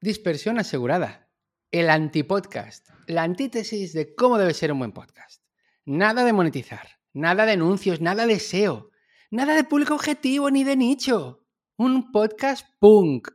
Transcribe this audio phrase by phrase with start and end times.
[0.00, 1.30] Dispersión asegurada.
[1.70, 2.90] El antipodcast.
[3.06, 5.42] La antítesis de cómo debe ser un buen podcast.
[5.86, 7.00] Nada de monetizar.
[7.14, 8.02] Nada de anuncios.
[8.02, 8.90] Nada de SEO.
[9.30, 11.46] Nada de público objetivo ni de nicho.
[11.78, 13.30] Un podcast punk.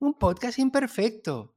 [0.00, 1.56] Un podcast imperfecto.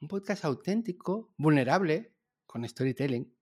[0.00, 2.16] Un podcast auténtico, vulnerable,
[2.46, 3.32] con storytelling.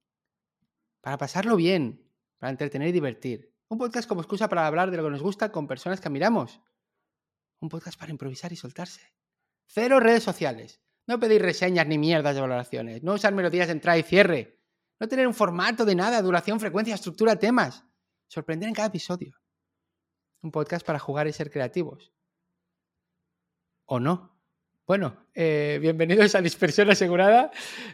[1.00, 2.12] Para pasarlo bien.
[2.36, 3.54] Para entretener y divertir.
[3.68, 6.60] Un podcast como excusa para hablar de lo que nos gusta con personas que admiramos.
[7.58, 9.16] Un podcast para improvisar y soltarse.
[9.66, 10.80] Cero redes sociales.
[11.06, 13.02] No pedir reseñas ni mierdas de valoraciones.
[13.02, 14.58] No usar melodías de entrada y cierre.
[14.98, 17.84] No tener un formato de nada, duración, frecuencia, estructura, temas.
[18.28, 19.38] Sorprender en cada episodio.
[20.42, 22.12] Un podcast para jugar y ser creativos.
[23.84, 24.36] ¿O no?
[24.86, 27.50] Bueno, eh, bienvenidos a Dispersión Asegurada,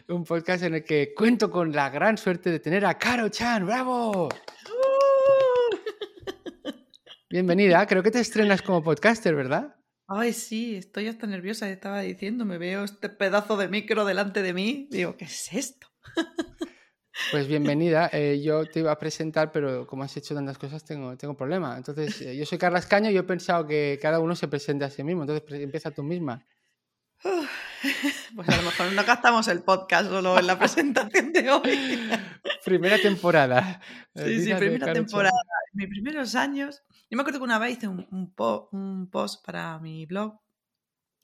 [0.09, 3.65] un podcast en el que cuento con la gran suerte de tener a Caro Chan.
[3.65, 4.29] ¡Bravo!
[7.29, 9.75] Bienvenida, creo que te estrenas como podcaster, ¿verdad?
[10.07, 14.53] Ay, sí, estoy hasta nerviosa, estaba diciendo, me veo este pedazo de micro delante de
[14.53, 15.87] mí, digo, ¿qué es esto?
[17.31, 21.15] Pues bienvenida, eh, yo te iba a presentar, pero como has hecho tantas cosas, tengo,
[21.15, 21.77] tengo problema.
[21.77, 24.85] Entonces, eh, yo soy Carla Escaño y yo he pensado que cada uno se presente
[24.85, 26.45] a sí mismo, entonces empieza tú misma.
[28.35, 32.09] Pues a lo mejor no gastamos el podcast solo en la presentación de hoy.
[32.65, 33.81] Primera temporada.
[34.15, 35.35] Sí, sí, primera temporada.
[35.73, 38.07] En mis primeros años yo me acuerdo que una vez hice un,
[38.71, 40.39] un, post para mi blog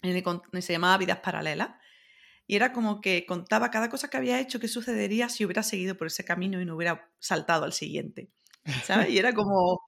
[0.03, 1.69] en el que se llamaba Vidas Paralelas
[2.45, 5.97] y era como que contaba cada cosa que había hecho, qué sucedería si hubiera seguido
[5.97, 8.29] por ese camino y no hubiera saltado al siguiente.
[8.83, 9.09] ¿Sabes?
[9.09, 9.81] Y era como,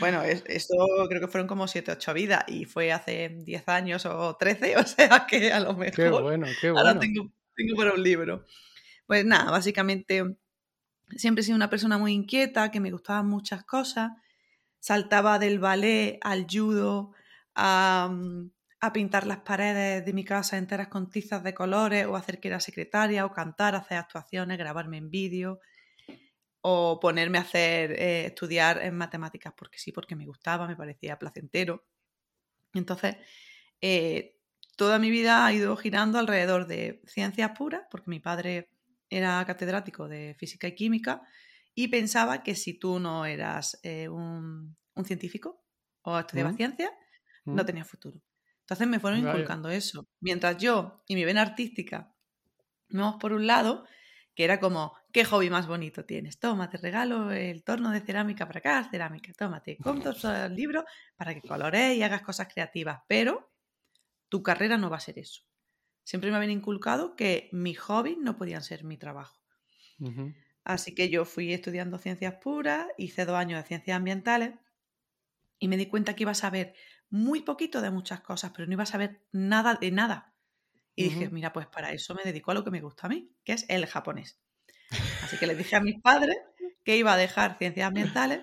[0.00, 0.74] bueno, esto
[1.08, 4.86] creo que fueron como 7, 8 vidas y fue hace 10 años o 13, o
[4.86, 5.94] sea que a lo mejor.
[5.94, 6.88] Qué bueno, qué bueno.
[6.88, 8.44] Ahora tengo, tengo para un libro.
[9.06, 10.24] Pues nada, básicamente
[11.16, 14.12] siempre he sido una persona muy inquieta, que me gustaban muchas cosas
[14.84, 17.12] saltaba del ballet al judo,
[17.56, 22.38] mm, a, pintar las paredes de mi casa enteras con tizas de colores, o hacer
[22.38, 25.60] que era secretaria, o cantar, hacer actuaciones, grabarme en vídeo,
[26.66, 31.18] o ponerme a hacer, eh, estudiar en matemáticas, porque sí, porque me gustaba, me parecía
[31.18, 31.84] placentero.
[32.72, 33.16] Entonces,
[33.82, 34.38] eh,
[34.74, 38.70] toda mi vida ha ido girando alrededor de ciencias puras, porque mi padre
[39.10, 41.20] era catedrático de física y química,
[41.74, 44.74] y pensaba que si tú no eras eh, un,
[45.04, 45.62] científico
[46.00, 46.90] o estudiabas ciencia,
[47.44, 47.66] no mm.
[47.66, 48.22] tenías futuro.
[48.60, 50.08] Entonces me fueron inculcando eso.
[50.20, 52.10] Mientras yo y mi vena artística
[52.88, 53.84] vamos por un lado,
[54.34, 56.40] que era como, ¿qué hobby más bonito tienes?
[56.40, 61.32] Toma, te regalo el torno de cerámica para acá, cerámica, tómate, compro el libro para
[61.34, 63.52] que colores y hagas cosas creativas, pero
[64.28, 65.42] tu carrera no va a ser eso.
[66.04, 69.40] Siempre me habían inculcado que mis hobbies no podían ser mi trabajo.
[70.64, 74.54] Así que yo fui estudiando ciencias puras, hice dos años de ciencias ambientales
[75.58, 76.74] y me di cuenta que iba a saber
[77.08, 80.34] muy poquito de muchas cosas, pero no iba a saber nada de nada.
[80.96, 83.36] Y dije, mira, pues para eso me dedico a lo que me gusta a mí,
[83.44, 84.43] que es el japonés.
[85.38, 86.36] Que le dije a mis padres
[86.84, 88.40] que iba a dejar ciencias ambientales,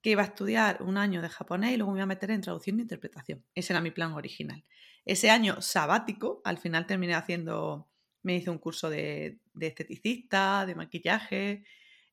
[0.00, 2.40] que iba a estudiar un año de japonés y luego me iba a meter en
[2.40, 3.44] traducción e interpretación.
[3.54, 4.64] Ese era mi plan original.
[5.04, 7.88] Ese año sabático, al final terminé haciendo
[8.24, 11.64] me hice un curso de, esteticista, de maquillaje,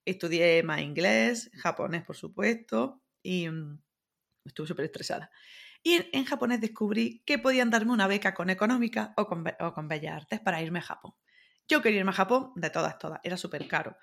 [0.05, 3.81] estudié más inglés, japonés, por supuesto, y mm,
[4.45, 5.31] estuve súper estresada.
[5.83, 10.15] Y en, japonés descubrí que podían darme una beca con económica o o con bellas
[10.15, 11.13] artes para irme a Japón.
[11.67, 13.97] Yo quería irme a Japón de todas, todas, era súper caro.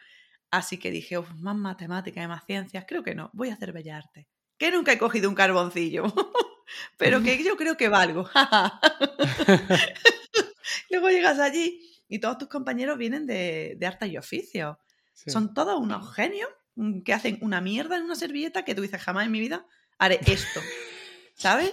[0.51, 4.05] Así que dije, más matemáticas y más ciencias, creo que no, voy a hacer bellas
[4.05, 4.27] artes.
[4.57, 6.05] Que nunca he cogido un carboncillo,
[6.97, 8.29] pero que yo creo que valgo.
[10.91, 14.81] Luego llegas allí y todos tus compañeros vienen de, de arte y oficio.
[15.13, 19.03] Son todos unos genios mm, que hacen una mierda en una servilleta que tú dices,
[19.03, 19.67] jamás en mi vida
[19.99, 20.61] haré esto.
[21.35, 21.73] ¿Sabes?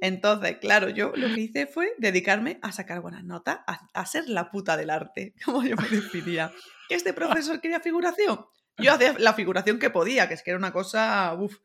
[0.00, 4.50] Entonces, claro, yo lo que hice fue dedicarme a sacar buenas notas, a, ser la
[4.50, 6.52] puta del arte, como yo me definía.
[6.88, 8.46] ¿Que este profesor quería figuración?
[8.78, 11.56] Yo hacía la figuración que podía, que es que era una cosa, uff.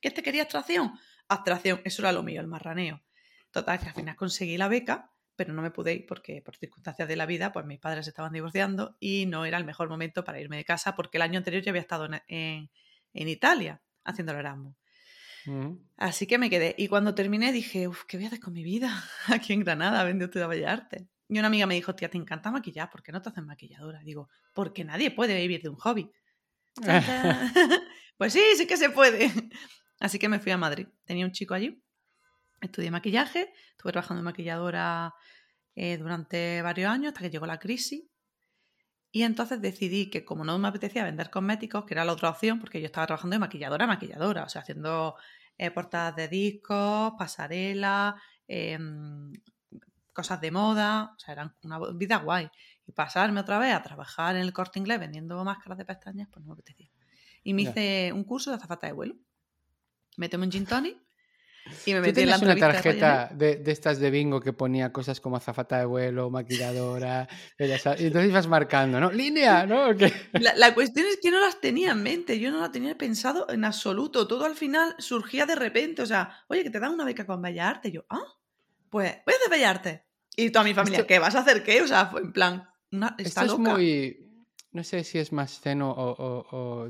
[0.00, 0.92] ¿Que este quería abstracción?
[1.28, 3.02] Abstracción, eso era lo mío, el marraneo.
[3.50, 7.06] Total, que al final conseguí la beca pero no me pude ir porque por circunstancias
[7.06, 10.40] de la vida, pues mis padres estaban divorciando y no era el mejor momento para
[10.40, 12.70] irme de casa porque el año anterior yo había estado en,
[13.12, 14.74] Italia haciendo el Erasmus.
[15.96, 16.74] Así que me quedé.
[16.78, 19.04] Y cuando terminé dije, uff, ¿qué voy a hacer con mi vida?
[19.28, 21.06] Aquí en Granada, usted a Bellas Artes.
[21.28, 22.88] Y una amiga me dijo, tía, ¿te encanta maquillar?
[22.90, 24.00] ¿Por qué no te haces maquilladora?
[24.02, 26.10] Digo, porque nadie puede vivir de un hobby.
[28.16, 29.30] pues sí, sí que se puede.
[30.00, 30.88] Así que me fui a Madrid.
[31.04, 31.82] Tenía un chico allí
[32.60, 35.14] Estudié maquillaje, estuve trabajando en maquilladora
[35.76, 38.04] eh, durante varios años hasta que llegó la crisis.
[39.18, 42.60] Y entonces decidí que como no me apetecía vender cosméticos, que era la otra opción,
[42.60, 45.16] porque yo estaba trabajando de maquilladora a maquilladora, o sea, haciendo
[45.56, 48.14] eh, portadas de discos, pasarela,
[48.46, 49.32] em,
[50.12, 52.48] cosas de moda, o sea, era una vida guay.
[52.86, 56.44] Y pasarme otra vez a trabajar en el corte inglés vendiendo máscaras de pestañas, pues
[56.44, 56.88] no me apetecía.
[57.42, 59.16] Y me hice un curso de azafata de vuelo.
[60.16, 60.96] Me tomé un gin tonic
[61.86, 65.36] y me metí en la una tarjeta de, estas de bingo que ponía cosas como
[65.36, 67.28] azafata de vuelo, maquilladora,
[67.58, 69.10] y entonces ibas marcando, ¿no?
[69.10, 69.92] Línea, ¿no?
[70.32, 73.50] La, la, cuestión es que no las tenía en mente, yo no la tenía pensado
[73.50, 77.04] en absoluto, todo al final surgía de repente, o sea, oye, que te dan una
[77.04, 78.24] beca con Bellarte, yo, ah,
[78.90, 80.04] pues voy a hacer Bellarte.
[80.36, 81.82] Y toda mi familia, ¿qué vas a hacer qué?
[81.82, 84.28] O sea, fue en plan, una, está Esto es muy,
[84.72, 86.88] no sé si es más ceno o,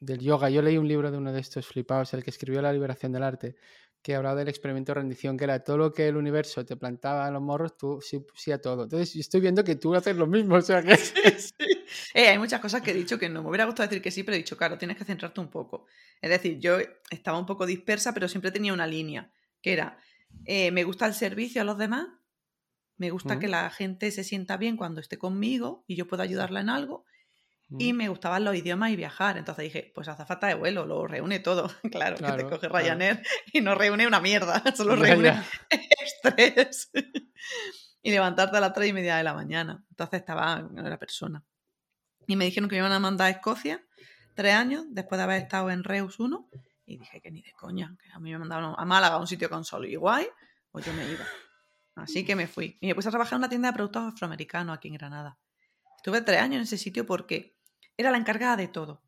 [0.00, 0.50] del yoga.
[0.50, 3.22] Yo leí un libro de uno de estos flipados, el que escribió La liberación del
[3.22, 3.56] arte,
[4.02, 7.28] que hablaba del experimento de rendición, que era todo lo que el universo te plantaba
[7.28, 8.84] en los morros, tú sí, sí a todo.
[8.84, 10.98] Entonces, estoy viendo que tú haces lo mismo, o sea que...
[12.14, 14.22] Eh, hay muchas cosas que he dicho que no me hubiera gustado decir que sí,
[14.22, 15.86] pero he dicho, claro, tienes que centrarte un poco.
[16.20, 16.78] Es decir, yo
[17.10, 19.98] estaba un poco dispersa, pero siempre tenía una línea, que era,
[20.44, 22.06] eh, me gusta el servicio a los demás,
[22.96, 26.60] me gusta que la gente se sienta bien cuando esté conmigo y yo puedo ayudarla
[26.60, 27.06] en algo,
[27.78, 29.36] y me gustaban los idiomas y viajar.
[29.36, 31.70] Entonces dije, pues hace falta de vuelo, lo reúne todo.
[31.90, 33.22] claro, que te coge Ryanair
[33.52, 36.90] y no reúne una mierda, solo reúne estrés.
[38.02, 39.84] y levantarte a las tres y media de la mañana.
[39.90, 41.44] Entonces estaba en la persona.
[42.26, 43.84] Y me dijeron que me iban a mandar a Escocia
[44.34, 46.48] tres años después de haber estado en Reus 1.
[46.86, 49.48] Y dije que ni de coña, que a mí me mandaron a Málaga, un sitio
[49.48, 50.26] con sol y guay,
[50.72, 51.24] pues yo me iba.
[51.94, 52.78] Así que me fui.
[52.80, 55.38] Y me puse a trabajar en una tienda de productos afroamericanos aquí en Granada.
[55.96, 57.59] Estuve tres años en ese sitio porque
[57.96, 59.02] era la encargada de todo.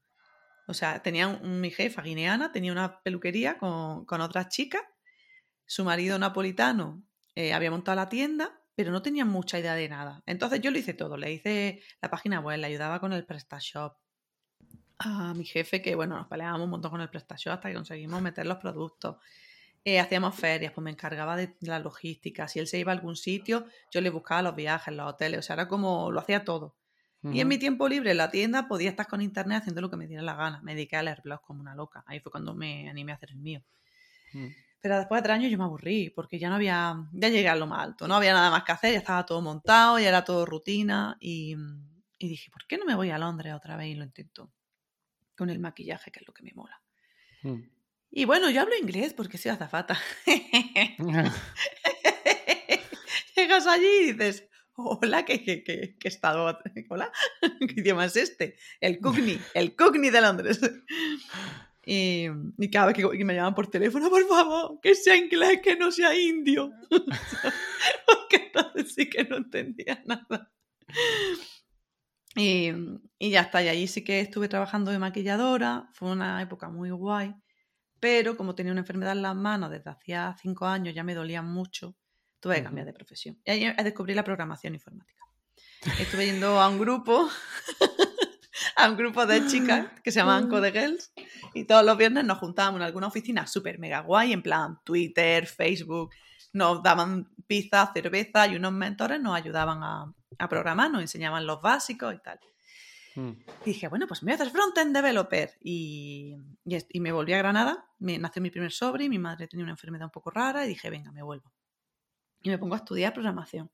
[0.67, 4.83] O sea, tenía mi jefa guineana, tenía una peluquería con, otras chicas,
[5.67, 7.03] su marido napolitano
[7.35, 10.23] eh, había montado la tienda, pero no tenía mucha idea de nada.
[10.27, 13.97] Entonces yo lo hice todo, le hice la página web, le ayudaba con el PrestaShop.
[14.99, 18.23] A mi jefe, que bueno, nos peleábamos un montón con el PrestaShop hasta que conseguimos
[18.23, 19.17] meter los productos.
[19.85, 22.47] Eh, hacíamos ferias, pues me encargaba de la logística.
[22.47, 25.43] Si él se iba a algún sitio, yo le buscaba los viajes, los hoteles, o
[25.43, 26.77] sea, era como lo hacía todo.
[27.25, 29.97] Y en mi tiempo libre en la tienda podía estar con internet haciendo lo que
[29.97, 30.61] me diera la gana.
[30.63, 32.03] Me dediqué a leer blogs como una loca.
[32.07, 33.63] Ahí fue cuando me animé a hacer el mío.
[34.33, 34.47] Mm.
[34.81, 37.55] Pero después de tres años yo me aburrí porque ya no había, ya llegué a
[37.55, 40.25] lo más alto, no había nada más que hacer, ya estaba todo montado, ya era
[40.25, 41.55] todo rutina y,
[42.19, 44.51] y dije, ¿por qué no me voy a Londres otra vez y lo intento?
[45.37, 46.83] Con el maquillaje, que es lo que me mola.
[47.43, 47.61] Mm.
[48.11, 49.97] Y bueno, yo hablo inglés porque soy azafata.
[53.37, 54.49] Llegas allí y dices,
[54.85, 56.59] hola, que, que, que, he estado,
[56.89, 57.13] hola,
[57.69, 58.57] ¿qué idioma es este?
[58.81, 60.61] El Cugni, el Cugni de Londres.
[61.85, 62.27] Y,
[62.59, 65.91] y, cada vez que, me llaman por teléfono, por favor, que sea inglés, que no
[65.91, 66.71] sea indio.
[68.07, 70.53] Porque entonces sí que no entendía nada.
[72.37, 72.71] Y,
[73.19, 76.91] y, ya está, y allí sí que estuve trabajando de maquilladora, fue una época muy
[76.91, 77.35] guay,
[78.01, 81.47] pero como tenía una enfermedad en las manos desde hacía cinco años, ya me dolían
[81.47, 81.97] mucho,
[82.43, 83.39] tuve que cambiar de profesión.
[83.45, 85.23] Y ahí descubrí la programación informática.
[86.01, 87.31] Estuve yendo a un grupo,
[88.77, 91.13] a un grupo de chicas que se llamaban Code Girls,
[91.55, 95.47] y todos los viernes nos juntábamos en alguna oficina súper mega guay, en plan Twitter,
[95.47, 96.11] Facebook,
[96.53, 101.63] nos daban pizza, cerveza y unos mentores nos ayudaban a, a programar, nos enseñaban los
[101.63, 102.41] básicos y tal.
[103.15, 103.31] Mm.
[103.63, 105.53] Y dije, bueno, pues me voy a hacer front-end developer.
[105.61, 109.75] Y, y, me volví a Granada, me nació mi primer sobre, mi madre tenía una
[109.75, 111.53] enfermedad un poco rara y dije, venga, me vuelvo
[112.43, 113.71] y me pongo a estudiar programación.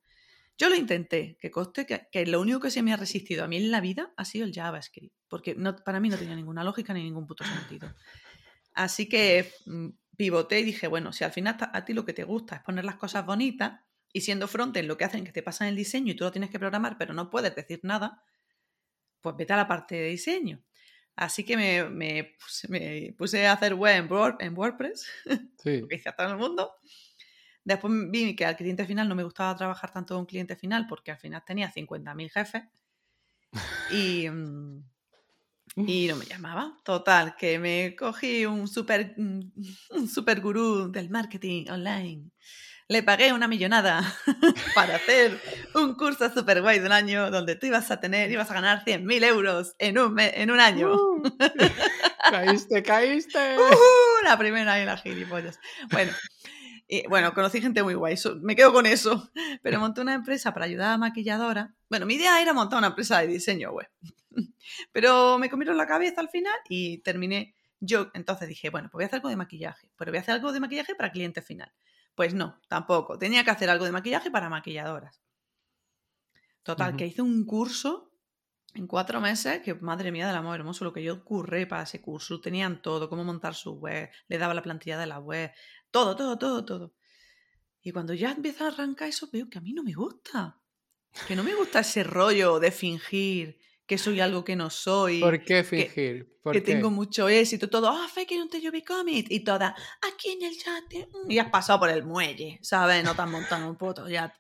[0.59, 3.57] Yo lo intenté, que coste que, lo único que se me ha resistido a mí
[3.57, 6.93] en la vida ha sido el JavaScript, porque no, para mí no tenía ninguna lógica
[6.93, 7.95] ni ningún puto sentido.
[8.75, 12.25] Así que mm, pivoté y dije, bueno, si al final a ti lo que te
[12.25, 13.81] gusta es poner las cosas bonitas
[14.13, 16.51] y siendo frontend lo que hacen que te pasan el diseño y tú lo tienes
[16.51, 18.25] que programar, pero no puedes decir nada,
[19.21, 20.65] pues vete a la parte de diseño.
[21.15, 22.37] Así que me, me,
[23.17, 24.09] puse, a hacer web
[24.41, 25.07] en, WordPress,
[25.63, 25.85] sí.
[25.89, 26.73] que hice a todo el mundo,
[27.69, 31.11] Después vi que al cliente final no me gustaba trabajar tanto con cliente final porque
[31.11, 32.63] al final tenía 50.000 jefes
[33.93, 34.85] y, mm,
[35.77, 36.79] y no me llamaba.
[36.83, 39.41] Total, que me cogí un super, mm,
[39.91, 42.31] un super gurú del marketing online.
[42.89, 44.01] Le pagué una millonada
[44.75, 45.39] para hacer
[45.75, 48.83] un curso super guay de un año donde tú ibas a tener, ibas a ganar
[48.83, 50.95] 100.000 euros en un, en un año.
[50.95, 51.23] Uh.
[52.31, 53.57] caíste, caíste.
[54.25, 55.61] la primera y la gilipollas.
[55.91, 56.13] Bueno,
[57.09, 59.31] bueno, conocí gente muy guay, me quedo con eso.
[59.63, 61.75] Pero monté una empresa para ayudar a maquilladora.
[61.91, 63.89] Bueno, mi idea era montar una empresa de diseño web.
[64.93, 67.55] Pero me comieron la cabeza al final y terminé.
[67.81, 69.91] Yo entonces dije, bueno, pues voy a hacer algo de maquillaje.
[69.97, 71.73] Pero voy a hacer algo de maquillaje para cliente final.
[72.15, 73.19] Pues no, tampoco.
[73.19, 75.21] Tenía que hacer algo de maquillaje para maquilladoras.
[76.63, 78.08] Total, que hice un curso
[78.79, 82.01] en cuatro meses, que madre mía del amor hermoso, lo que yo curré para ese
[82.01, 85.53] curso, tenían todo, cómo montar su web, le daba la plantilla de la web,
[85.91, 86.95] todo, todo, todo, todo.
[87.83, 90.61] Y cuando ya empieza a arrancar eso, veo que a mí no me gusta.
[91.27, 93.59] Que no me gusta ese rollo de fingir
[93.89, 95.19] que soy algo que no soy.
[95.21, 96.39] ¿Por qué que- fingir?
[96.43, 96.79] ¿Por que qué?
[96.79, 99.75] tengo mucho éxito, todo, ah, fake it until you become it, y toda,
[100.09, 103.05] aquí en el yate, mm", y has pasado por el muelle, ¿sabes?
[103.05, 104.05] No te has montado un puto.
[104.05, 104.35] O sea,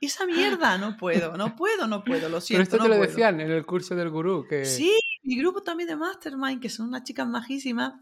[0.00, 2.96] esa mierda no puedo, no puedo, no puedo, lo Pero siento, esto te no lo
[2.96, 2.98] puedo.
[2.98, 6.88] decían en el curso del gurú, que Sí, mi grupo también de Mastermind, que son
[6.88, 7.94] unas chicas majísimas,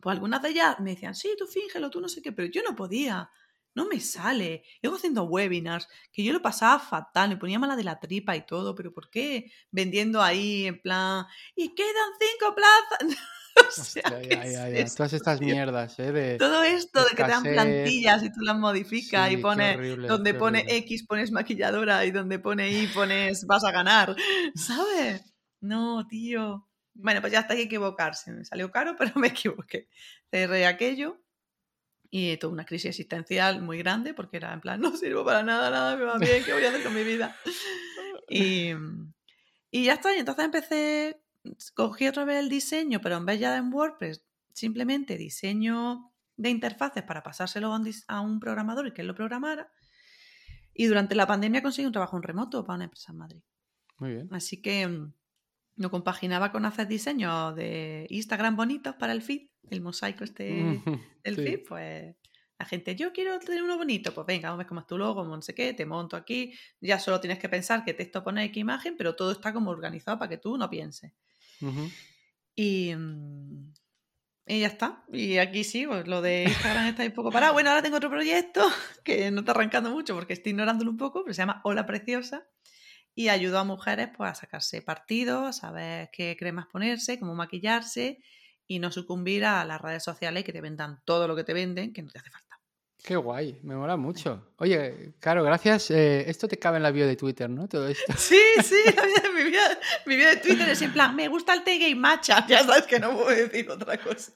[0.00, 2.62] pues algunas de ellas me decían, sí, tú fíngelo, tú no sé qué, pero yo
[2.62, 3.30] no podía,
[3.78, 4.64] no me sale.
[4.82, 8.44] Luego haciendo webinars, que yo lo pasaba fatal, me ponía mala de la tripa y
[8.44, 9.52] todo, pero ¿por qué?
[9.70, 13.18] Vendiendo ahí en plan, y quedan cinco plazas.
[13.68, 14.78] o sea, Hostia, ¿qué ya, es ya, ya.
[14.80, 16.10] esto, Todas estas mierdas, ¿eh?
[16.10, 16.36] De...
[16.38, 20.08] Todo esto de que te dan plantillas y tú las modificas Sí, y pones, horrible,
[20.08, 20.76] donde pone horrible.
[20.78, 24.16] X pones maquilladora y donde pone Y pones vas a ganar,
[24.56, 25.34] ¿sabes?
[25.60, 26.68] No, tío.
[26.94, 28.32] Bueno, pues ya está, hay que equivocarse.
[28.32, 29.88] Me salió caro, pero me equivoqué.
[30.32, 31.20] Cerré aquello
[32.10, 35.70] y tuve una crisis existencial muy grande porque era en plan, no sirvo para nada,
[35.70, 37.36] nada me va bien, ¿qué voy a hacer con mi vida?
[38.30, 38.72] Y,
[39.70, 41.22] y ya está, y entonces empecé,
[41.72, 44.22] cogí otra vez el diseño, pero en vez ya de en WordPress,
[44.52, 47.74] simplemente diseño de interfaces para pasárselo
[48.06, 49.70] a un, programador y que él lo programara.
[50.72, 53.42] Y durante la pandemia conseguí un trabajo en remoto para una empresa en Madrid.
[53.98, 54.28] Muy bien.
[54.30, 55.12] Así que mm,
[55.76, 60.82] lo compaginaba con hacer diseños de Instagram bonitos para el feed, el mosaico este
[61.24, 61.42] el Sí.
[61.42, 62.16] feed, pues
[62.58, 65.40] la gente, yo quiero tener uno bonito, pues venga, vamos como es tu logo, no
[65.42, 68.96] sé qué, te monto aquí, ya solo tienes que pensar qué texto poner, qué imagen,
[68.96, 71.12] pero todo está como organizado para que tú no pienses.
[72.56, 73.72] Y, mm,
[74.46, 75.04] y ya está.
[75.12, 77.52] Y aquí sí, pues lo de Instagram está ahí un poco parado.
[77.52, 78.66] Bueno, ahora tengo otro proyecto
[79.04, 82.48] que no está arrancando mucho porque estoy ignorándolo un poco, pero se llama Hola Preciosa
[83.14, 88.18] y ayudo a mujeres pues, a sacarse partido, a saber qué cremas ponerse, cómo maquillarse
[88.68, 91.92] y no sucumbir a las redes sociales que te vendan todo lo que te venden
[91.92, 92.46] que no te hace falta.
[93.02, 94.52] Qué guay, me mola mucho.
[94.58, 95.90] Oye, claro, gracias.
[95.90, 97.66] eh, esto te cabe en la bio de Twitter, ¿no?
[97.68, 98.12] Todo esto.
[98.16, 101.78] Sí, sí, la vida- mi, vida de Twitter es en plan, me gusta el té
[101.78, 102.44] gay matcha.
[102.48, 104.32] Ya sabes que no puedo decir otra cosa.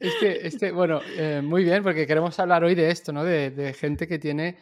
[0.00, 3.24] Es que, este, bueno, eh, muy bien, porque queremos hablar hoy de esto, ¿no?
[3.24, 4.58] De, de gente que tiene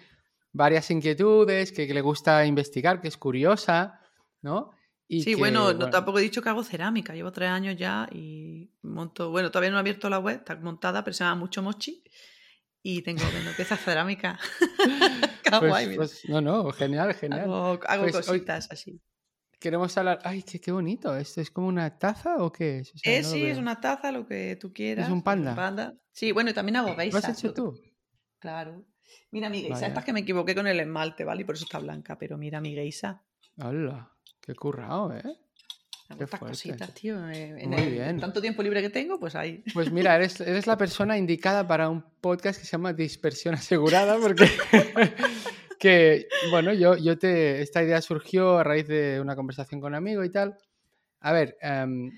[0.53, 4.01] varias inquietudes, que, que le gusta investigar, que es curiosa,
[4.43, 4.73] ¿no?
[5.13, 7.15] Y sí, que, bueno, no, tampoco he dicho que hago cerámica.
[7.15, 9.31] Llevo tres años ya y monto.
[9.33, 12.05] Bueno, todavía no he abierto la web, está montada, pero se llama Mucho Mochi.
[12.83, 14.39] Y tengo bueno, piezas cerámica.
[15.43, 15.97] Qué pues- guay, mira.
[15.97, 17.41] pues, no, no, genial, genial.
[17.41, 19.01] hago hago Pues cositas así.
[19.59, 20.21] Queremos hablar.
[20.23, 21.15] Ay, qué, qué bonito.
[21.17, 22.95] ¿Esto es como una taza o qué es?
[22.95, 25.11] O sea, Eh, no sí, es una taza, lo que tú quieras.
[25.11, 25.95] un panda?
[26.13, 27.37] Sí, bueno, y también hago ¿Lo has geisas.
[27.37, 27.81] hecho que- tú?
[28.39, 28.87] Claro.
[29.33, 29.89] Mira mi geisa.
[29.89, 31.43] Esta es que me equivoqué con el esmalte, ¿vale?
[31.43, 32.17] Y por eso está blanca.
[32.17, 33.23] Pero mira mi geisa.
[33.59, 34.11] Hola,
[34.53, 35.23] qué currado, ¿eh?
[36.19, 37.29] Estas cositas, tío.
[37.29, 38.19] eh, En Muy el- bien.
[38.21, 39.63] tanto tiempo libre que tengo, pues ahí.
[39.73, 44.19] Pues mira, eres, eres la persona indicada para un podcast que se llama Dispersión Asegurada,
[44.19, 44.45] porque
[45.79, 49.97] que, bueno, yo, yo te, esta idea surgió a raíz de una conversación con un
[49.97, 50.57] amigo y tal.
[51.21, 52.11] A ver, em,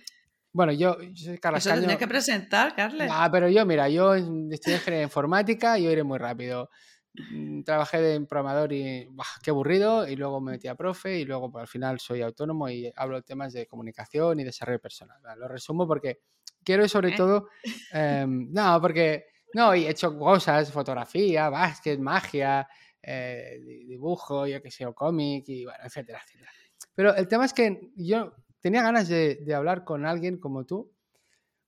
[0.53, 1.83] bueno, yo, yo soy Carlos Eso lo Caño.
[1.83, 3.11] tenías que presentar, Carles.
[3.13, 6.71] Ah, pero yo, mira, yo estudié ingeniería informática y yo iré muy rápido.
[7.15, 11.25] Mm, Trabajé de programador y ¡buah, qué aburrido, y luego me metí a profe y
[11.25, 15.21] luego pues, al final soy autónomo y hablo de temas de comunicación y desarrollo personal.
[15.23, 15.41] ¿vale?
[15.41, 16.21] Lo resumo porque
[16.65, 17.17] quiero sobre ¿Eh?
[17.17, 17.49] todo,
[17.93, 22.67] em, no, porque, no, y he hecho cosas, fotografía, básquet, magia,
[23.03, 26.51] eh, di- dibujo, yo qué sé, o cómic y bueno, etcétera, etcétera.
[26.95, 30.93] Pero el tema es que yo tenía ganas de, de hablar con alguien como tú,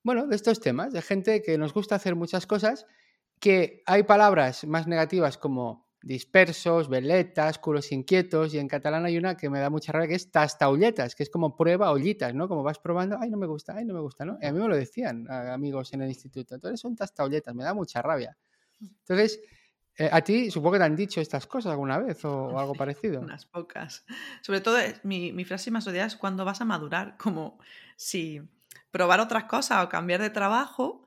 [0.03, 2.85] bueno, de estos temas, de gente que nos gusta hacer muchas cosas,
[3.45, 9.37] que hay palabras más negativas como dispersos, veletas, culos inquietos, y en catalán hay una
[9.37, 12.47] que me da mucha rabia que es tastaulletas, que es como prueba ollitas, ¿no?
[12.47, 14.39] Como vas probando, ay, no me gusta, ay, no me gusta, ¿no?
[14.41, 17.75] Y a mí me lo decían amigos en el instituto, entonces son tastaulletas, me da
[17.75, 18.35] mucha rabia.
[18.81, 19.39] Entonces,
[19.95, 22.73] eh, a ti supongo que te han dicho estas cosas alguna vez o, o algo
[22.73, 23.21] parecido.
[23.21, 24.07] Unas pocas.
[24.41, 27.59] Sobre todo, eh, mi, mi frase más odiada es cuando vas a madurar, como
[27.95, 28.41] si
[28.89, 31.03] probar otras cosas o cambiar de trabajo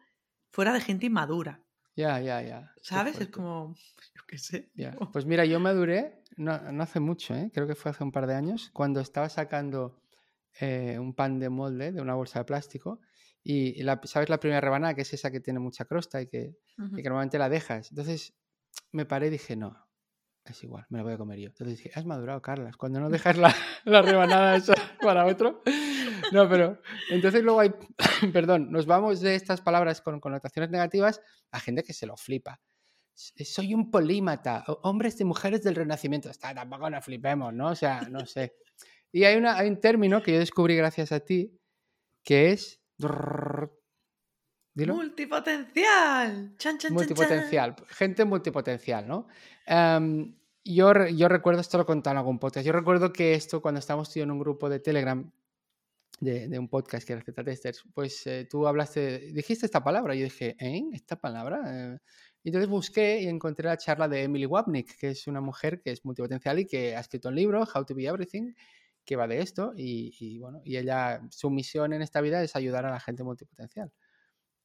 [0.52, 1.62] fuera de gente inmadura.
[1.98, 2.72] Ya, ya, ya.
[2.80, 3.20] ¿Sabes?
[3.20, 3.74] Es como,
[4.14, 4.70] yo qué sé.
[4.74, 7.50] Ya, Pues mira, yo maduré no, no hace mucho, ¿eh?
[7.52, 10.00] creo que fue hace un par de años, cuando estaba sacando
[10.60, 13.00] eh, un pan de molde de una bolsa de plástico
[13.42, 16.54] y la- sabes la primera rebanada, que es esa que tiene mucha crosta y que,
[16.78, 16.98] Ujú.
[16.98, 17.90] y que normalmente la dejas.
[17.90, 18.32] Entonces
[18.92, 19.76] me paré y dije, no,
[20.44, 21.48] es igual, me la voy a comer yo.
[21.48, 23.52] Entonces dije, has madurado, Carlas, cuando no dejas la,
[23.84, 25.62] la rebanada esa para otro.
[26.32, 26.80] No, pero
[27.10, 27.72] entonces luego hay,
[28.32, 31.20] perdón, nos vamos de estas palabras con connotaciones negativas
[31.50, 32.60] a gente que se lo flipa.
[33.14, 36.30] Soy un polímata, hombres y mujeres del renacimiento.
[36.30, 37.70] Está, tampoco nos flipemos, ¿no?
[37.70, 38.54] O sea, no sé.
[39.10, 41.58] Y hay, un término que yo descubrí gracias a ti,
[42.22, 42.80] que es
[44.74, 44.94] Dilo.
[44.94, 46.54] Multipotencial.
[46.58, 47.74] Chan, multipotencial.
[47.88, 49.26] Gente multipotencial, ¿no?
[50.64, 54.14] Yo, yo recuerdo, esto lo conté en algún podcast, yo recuerdo que esto cuando estábamos
[54.16, 55.32] en un grupo de Telegram,
[56.20, 60.24] de, un podcast que era Testers, pues eh, tú hablaste, dijiste esta palabra, y yo
[60.24, 60.82] dije, ¿eh?
[60.92, 61.62] ¿Esta palabra?
[61.66, 61.98] Eh,
[62.42, 65.90] y entonces busqué y encontré la charla de Emily Wapnick, que es una mujer que
[65.92, 68.54] es multipotencial y que ha escrito un libro, How to Be Everything,
[69.04, 69.72] que va de esto.
[69.76, 73.92] Y, bueno, y ella, su misión en esta vida es ayudar a la gente multipotencial.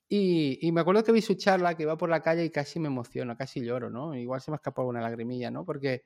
[0.10, 2.88] Y, me acuerdo que vi su charla, que iba por la calle y casi me
[2.88, 4.16] emociono, casi lloro, ¿no?
[4.16, 5.66] Igual se me escapó una lagrimilla, ¿no?
[5.66, 6.04] Porque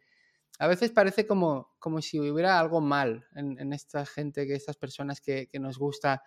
[0.60, 5.22] a veces parece como, como si hubiera algo mal en, esta gente, que estas personas
[5.22, 6.24] que, que nos gusta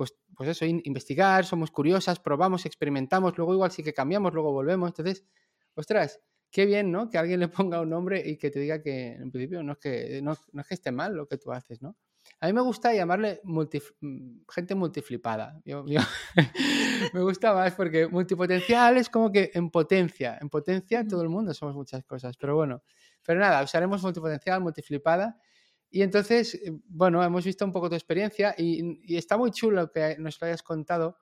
[0.00, 4.88] pues, pues eso, investigar, somos curiosas, probamos, experimentamos, luego igual sí que cambiamos, luego volvemos.
[4.88, 5.26] Entonces,
[5.74, 6.20] ostras,
[6.50, 7.10] qué bien, ¿no?
[7.10, 9.78] Que alguien le ponga un nombre y que te diga que en principio no es
[9.78, 11.96] que, no, es que esté mal lo que tú haces, ¿no?
[12.40, 15.60] A mí me gusta llamarle mm, gente multiflipada.
[17.12, 20.38] me gusta más porque multipotencial es como que en potencia.
[20.40, 22.36] En potencia todo el mundo somos muchas cosas.
[22.38, 22.82] Pero bueno,
[23.30, 25.40] pero nada, usaremos multipotencial, multiflipada.
[25.88, 30.16] Y entonces, eh, bueno, hemos visto un poco tu experiencia y, está muy chulo que
[30.18, 31.16] nos lo hayas contado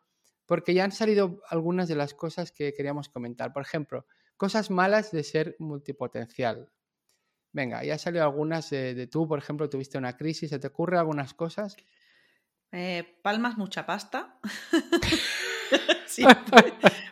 [0.47, 3.53] porque ya han salido algunas de las cosas que queríamos comentar.
[3.53, 4.07] Por ejemplo,
[4.39, 6.73] cosas malas de ser multipotencial.
[7.53, 11.35] Venga, ya salido algunas de, tú, por ejemplo, tuviste una crisis, ¿se te ocurre algunas
[11.35, 11.77] cosas?
[12.73, 14.41] Eh, palmas mucha pasta.
[16.07, 16.25] sí,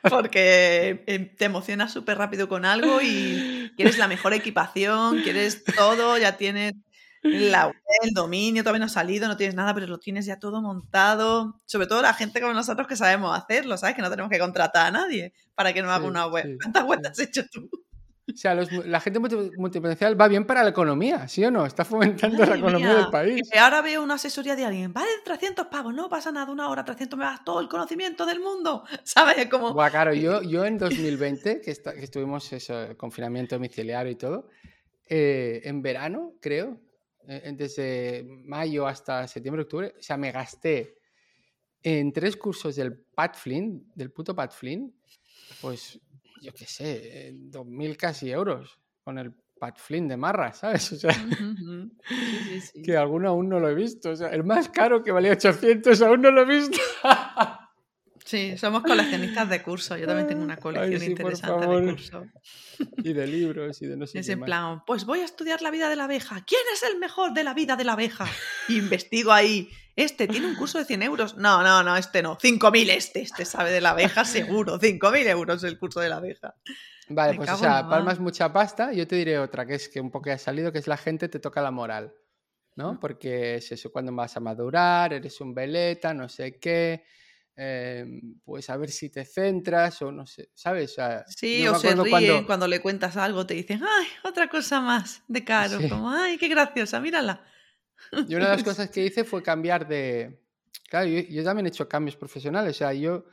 [0.09, 6.19] porque em, te emocionas súper rápido con algo y quieres la mejor equipación, quieres todo,
[6.19, 6.75] ya tienes
[7.23, 7.73] la
[8.03, 11.61] el dominio todavía no ha salido, no tienes nada, pero lo tienes ya todo montado.
[11.65, 13.97] Sobre todo la gente como nosotros que sabemos hacerlo, ¿sabes?
[13.97, 16.59] Que no tenemos que contratar a nadie para que nos haga una web.
[16.61, 17.69] ¿Cuántas webs has hecho tú?
[18.37, 21.65] O sea, la gente multipotencial va bien para la economía, ¿sí o no?
[21.65, 23.49] Está fomentando la economía del país.
[23.59, 27.19] ahora veo una asesoría de alguien, vale 300 pavos, no pasa nada, una hora, 300
[27.19, 29.47] me das todo el conocimiento del mundo, ¿sabes?
[29.49, 29.73] Como...
[29.73, 34.51] Buah, claro, yo, yo en 2020, que, que estuvimos eso, confinamiento domiciliario y todo,
[35.09, 36.79] eh, en verano, creo,
[37.27, 40.99] eh, desde mayo hasta septiembre, octubre, o sea, me gasté
[41.83, 44.95] en tres cursos del Pat Flynn, del puto Pat Flynn,
[45.63, 45.99] pues
[46.41, 50.93] yo qué sé, dos mil casi euros con el Pat Flynn de Marra, ¿sabes?
[50.93, 51.15] O sea,
[52.85, 54.11] que alguno aún no lo he visto.
[54.11, 56.79] O sea, el más caro que valía 800 aún no lo he visto.
[58.27, 60.01] Sí, somos coleccionistas de cursos.
[60.01, 62.27] Yo también tengo una colección interesante de cursos.
[62.97, 65.71] Y de libros y de no sé Es en plan, pues voy a estudiar la
[65.71, 66.45] vida de la abeja.
[66.45, 68.27] ¿Quién es el mejor de la vida de la abeja?
[68.69, 69.69] investigo ahí.
[69.97, 71.37] Este tiene un curso de 100 euros.
[71.37, 72.39] No, no, no, este no.
[72.39, 73.23] 5.000 este.
[73.23, 74.79] Este sabe de la abeja seguro.
[74.79, 76.55] 5.000 euros el curso de la abeja.
[77.09, 78.93] Vale, pues o sea, palmas mucha pasta.
[78.93, 81.29] Yo te diré otra, que es que un poco ha salido, que es la gente
[81.29, 82.15] te toca la moral.
[82.75, 83.01] ¿No?
[83.01, 87.05] Porque es eso, cuando vas a madurar, eres un veleta, no sé qué
[87.59, 90.95] Em, pues a ver si te centras o no sé, ¿sabes?
[91.29, 92.69] sí, o se ríen cuando...
[92.69, 97.01] le cuentas algo, te dicen, ay, otra cosa más de caro, como, ay, qué graciosa,
[97.01, 97.43] mírala.
[98.29, 100.43] Y una de las cosas que hice fue cambiar de...
[100.89, 103.25] Claro, yo, también he hecho cambios profesionales, o sea, yo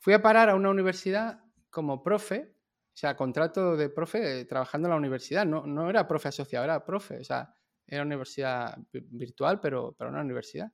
[0.00, 2.54] fui a parar a una universidad como profe,
[2.88, 6.84] o sea, contrato de profe trabajando en la universidad, no, no era profe asociado, era
[6.84, 7.54] profe, o sea,
[7.86, 10.72] era universidad virtual, pero, pero una universidad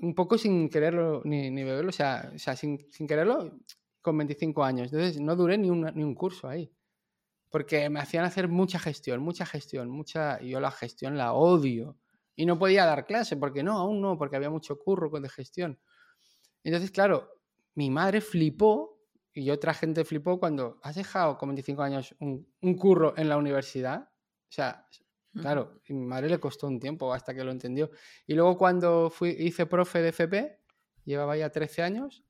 [0.00, 3.58] un poco sin quererlo ni, ni beberlo, o sea, o sea sin, sin, quererlo
[4.02, 4.92] con 25 años.
[4.92, 6.70] Entonces no duré ni, ni un curso ahí.
[7.50, 10.40] Porque me hacían hacer mucha gestión, mucha gestión, mucha...
[10.40, 11.96] Yo la gestión la odio.
[12.36, 15.28] Y no podía dar clase, porque no, aún no, porque había mucho curro con de
[15.28, 15.80] gestión.
[16.62, 17.30] Entonces, claro,
[17.74, 19.00] mi madre flipó
[19.32, 23.36] y otra gente flipó cuando has dejado con 25 años un, un curro en la
[23.36, 24.02] universidad.
[24.02, 24.86] O sea,
[25.40, 27.90] Claro, y mi madre le costó un tiempo hasta que lo entendió.
[28.26, 30.58] Y luego cuando fui, hice profe de FP,
[31.04, 32.24] llevaba ya 13 años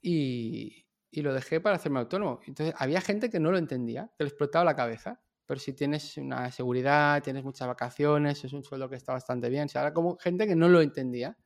[0.00, 2.40] y, y, lo dejé para hacerme autónomo.
[2.46, 5.20] Entonces había gente que no lo entendía, que le explotaba la cabeza.
[5.46, 9.66] Pero si tienes una seguridad, tienes muchas vacaciones, es un sueldo que está bastante bien.
[9.66, 11.36] O sea, era como gente que no lo entendía.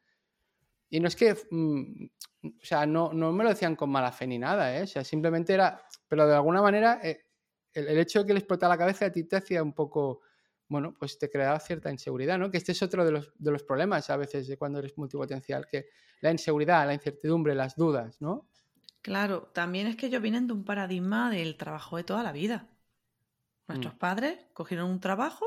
[0.88, 2.04] Y no es que, mm,
[2.46, 4.82] o sea, no, no, me lo decían con mala fe ni nada, ¿eh?
[4.82, 7.26] O sea, simplemente era, pero de alguna manera, eh,
[7.74, 10.22] el, hecho de que le explotara la cabeza a ti te hacía un poco
[10.70, 12.48] bueno, pues te crea cierta inseguridad, ¿no?
[12.48, 15.66] Que este es otro de los, de los problemas a veces de cuando eres multipotencial,
[15.66, 15.86] que
[16.20, 18.48] la inseguridad, la incertidumbre, las dudas, ¿no?
[19.02, 22.68] Claro, también es que ellos vienen de un paradigma del trabajo de toda la vida.
[23.70, 23.98] Nuestros mm.
[23.98, 25.46] padres cogieron un trabajo,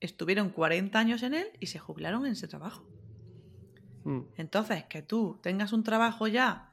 [0.00, 2.88] estuvieron 40 años en él y se jubilaron en ese trabajo.
[4.04, 4.20] Mm.
[4.36, 6.72] Entonces, que tú tengas un trabajo ya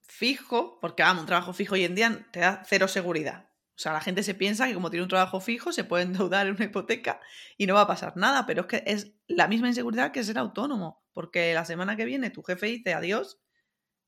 [0.00, 3.50] fijo, porque vamos, un trabajo fijo hoy en día te da cero seguridad.
[3.74, 6.46] O sea, la gente se piensa que como tiene un trabajo fijo se puede endeudar
[6.46, 7.20] en una hipoteca
[7.58, 10.38] y no va a pasar nada, pero es que es la misma inseguridad que ser
[10.38, 13.40] autónomo, porque la semana que viene tu jefe dice adiós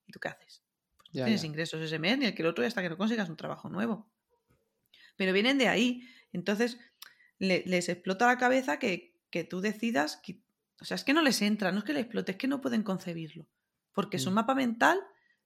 [0.07, 0.65] ¿Y tú qué haces?
[0.97, 1.47] Pues no Ya, tienes ya.
[1.47, 3.69] ingresos ese mes ni el que el otro y hasta que no consigas un trabajo
[3.69, 4.11] nuevo.
[5.19, 6.09] Pero vienen de ahí.
[6.33, 6.79] Entonces,
[7.39, 10.17] le- les explota la cabeza que, que tú decidas.
[10.25, 10.41] que-
[10.81, 12.63] o sea, es que no les entra, no es que les explote, es que no
[12.63, 13.47] pueden concebirlo.
[13.93, 14.35] Porque su Mm.
[14.35, 14.99] mapa mental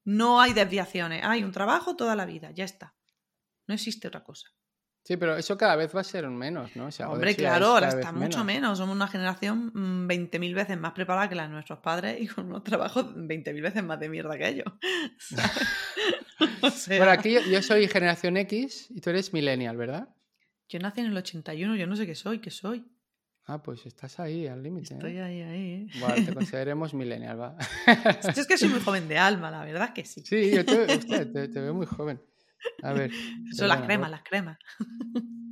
[0.04, 1.24] no hay desviaciones.
[1.24, 2.94] Hay un trabajo toda la vida, ya está.
[3.66, 4.48] No existe otra cosa.
[5.04, 6.86] Sí, pero eso cada vez va a ser menos, ¿no?
[6.86, 8.78] O sea, Hombre, claro, ahora está mucho menos.
[8.78, 12.46] Somos una generación mm, 20.000 veces más preparada que la de nuestros padres y con
[12.46, 14.66] unos trabajos 20.000 veces más de mierda que ellos.
[16.62, 20.08] o sea, Bueno, aquí yo, yo soy generación X y tú eres millennial, ¿verdad?
[20.68, 22.82] yo nací en el 81, yo no sé qué soy, qué soy.
[23.44, 24.94] Ah, pues estás ahí, al límite.
[24.94, 25.22] Estoy ¿eh?
[25.22, 25.72] ahí, ahí.
[25.72, 25.86] ¿eh?
[26.00, 27.56] Bueno, te consideremos millennial, va.
[28.34, 30.22] Yo es que soy muy joven de alma, la verdad es que sí.
[30.24, 32.22] Sí, yo te, hostia, te- te veo muy joven.
[32.82, 33.10] A ver.
[33.52, 34.58] Son las cremas, las cremas.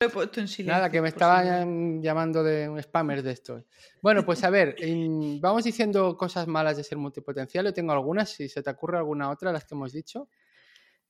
[0.00, 0.74] Lo he puesto en silencio.
[0.74, 3.64] Nada, que me estaban llamando de un spammer de estos.
[4.00, 4.76] Bueno, pues a ver,
[5.40, 7.64] vamos diciendo cosas malas de ser multipotencial.
[7.64, 10.28] Yo tengo algunas, si se te ocurre alguna otra, las que hemos dicho.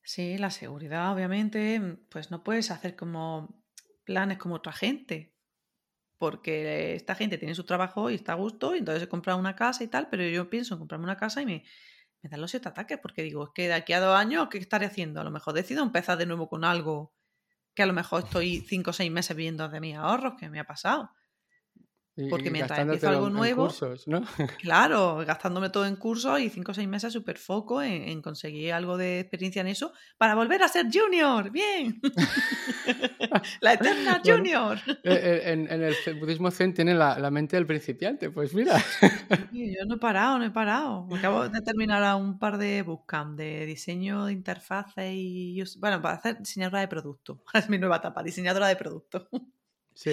[0.01, 3.63] Sí, la seguridad, obviamente, pues no puedes hacer como
[4.05, 5.35] planes como otra gente.
[6.17, 9.55] Porque esta gente tiene su trabajo y está a gusto, y entonces se compra una
[9.55, 11.63] casa y tal, pero yo pienso en comprarme una casa y me,
[12.21, 14.57] me dan los siete ataques, porque digo, es que de aquí a dos años, ¿qué
[14.57, 15.21] estaré haciendo?
[15.21, 17.13] A lo mejor decido empezar de nuevo con algo
[17.73, 20.59] que a lo mejor estoy cinco o seis meses viviendo de mis ahorros, que me
[20.59, 21.11] ha pasado.
[22.29, 24.21] Porque mientras empiezo algo en- en nuevo- cursos, ¿no?
[24.61, 28.73] Claro, gastándome todo en cursos y cinco o seis meses súper foco en, en conseguir
[28.73, 31.51] algo de experiencia en eso para volver a ser junior.
[31.51, 31.99] Bien.
[33.61, 34.77] la eterna junior.
[34.87, 38.79] Eh, eh, en, en el budismo zen tiene la, la mente del principiante, pues mira.
[39.51, 41.07] Sí, Yo no he parado, no he parado.
[41.15, 45.61] Acabo de terminar a un par de bootcamp de diseño de interfaces y...
[45.77, 47.43] Bueno, para hacer diseñadora de producto.
[47.53, 49.27] Es mi nueva etapa, diseñadora de producto.
[49.93, 50.11] Sí.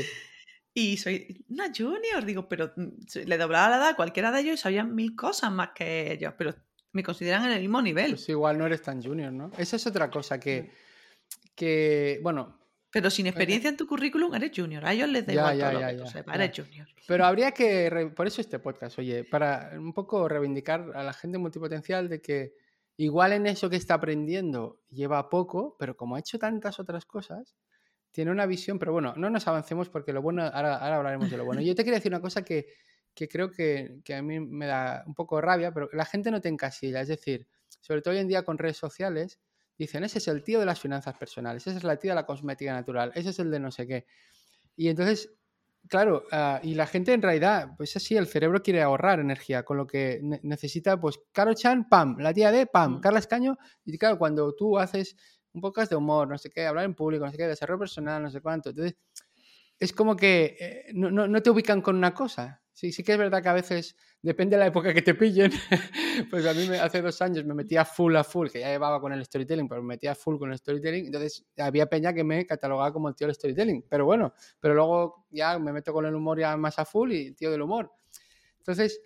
[0.79, 2.89] Y soy una junior, digo, pero mm,
[3.25, 6.35] le doblaba la edad a cualquiera de ellos y sabían mil cosas más que ellos,
[6.37, 6.55] pero
[6.93, 8.11] me consideran en el mismo nivel.
[8.11, 9.51] Pues igual no eres tan junior, ¿no?
[9.57, 10.71] Esa es otra cosa que,
[11.55, 12.59] que bueno,
[12.91, 14.85] Pero sin experiencia en tu currículum eres junior.
[14.85, 16.87] A ellos les da igual ya, todo ya, lo que tú sepas, eres junior.
[17.07, 21.39] Pero habría que, por eso este podcast, oye, para un poco reivindicar a la gente
[21.39, 22.53] multipotencial de que
[22.99, 27.57] igual en eso que está aprendiendo lleva poco, pero como ha hecho tantas otras cosas,
[28.17, 31.37] tiene una visión, pero bueno, no nos avancemos porque lo bueno, ahora, ahora hablaremos de
[31.37, 31.61] lo bueno.
[31.61, 32.67] Yo te quería decir una cosa que,
[33.15, 36.41] que creo que, que a mí me da un poco rabia, pero la gente no
[36.41, 37.47] te encasilla, es decir,
[37.83, 39.39] sobre todo hoy en día con redes sociales,
[39.77, 42.25] dicen, ese es el tío de las finanzas personales, esa es la tía de la
[42.25, 44.07] cosmética natural, ese es el de no sé qué.
[44.77, 45.33] Y entonces
[45.89, 49.77] Claro, ah, y la gente en realidad, pues así, el cerebro quiere ahorrar energía, con
[49.77, 53.01] lo que ne- necesita, pues, Caro Chan, pam, la tía de, pam, Mm.
[53.01, 55.15] Carla Escaño, y claro, cuando tú haces
[55.57, 58.23] un podcast de humor, no sé qué, hablar en público, no sé qué, desarrollo personal,
[58.23, 58.97] no sé cuánto, entonces,
[59.79, 62.63] es como que eh, no, no- no te ubican con una cosa.
[62.73, 65.51] Sí, sí que es verdad que a veces, depende de la época que te pillen,
[66.31, 69.01] pues a mí me- hace dos años me metía full a full, que ya llevaba
[69.01, 72.45] con el storytelling, pero me metía full con el storytelling, entonces había peña que me
[72.47, 76.15] catalogaba como el tío del storytelling, pero bueno, pero luego ya me meto con el
[76.15, 77.93] humor ya más a full y tío del humor.
[78.59, 79.01] Entonces,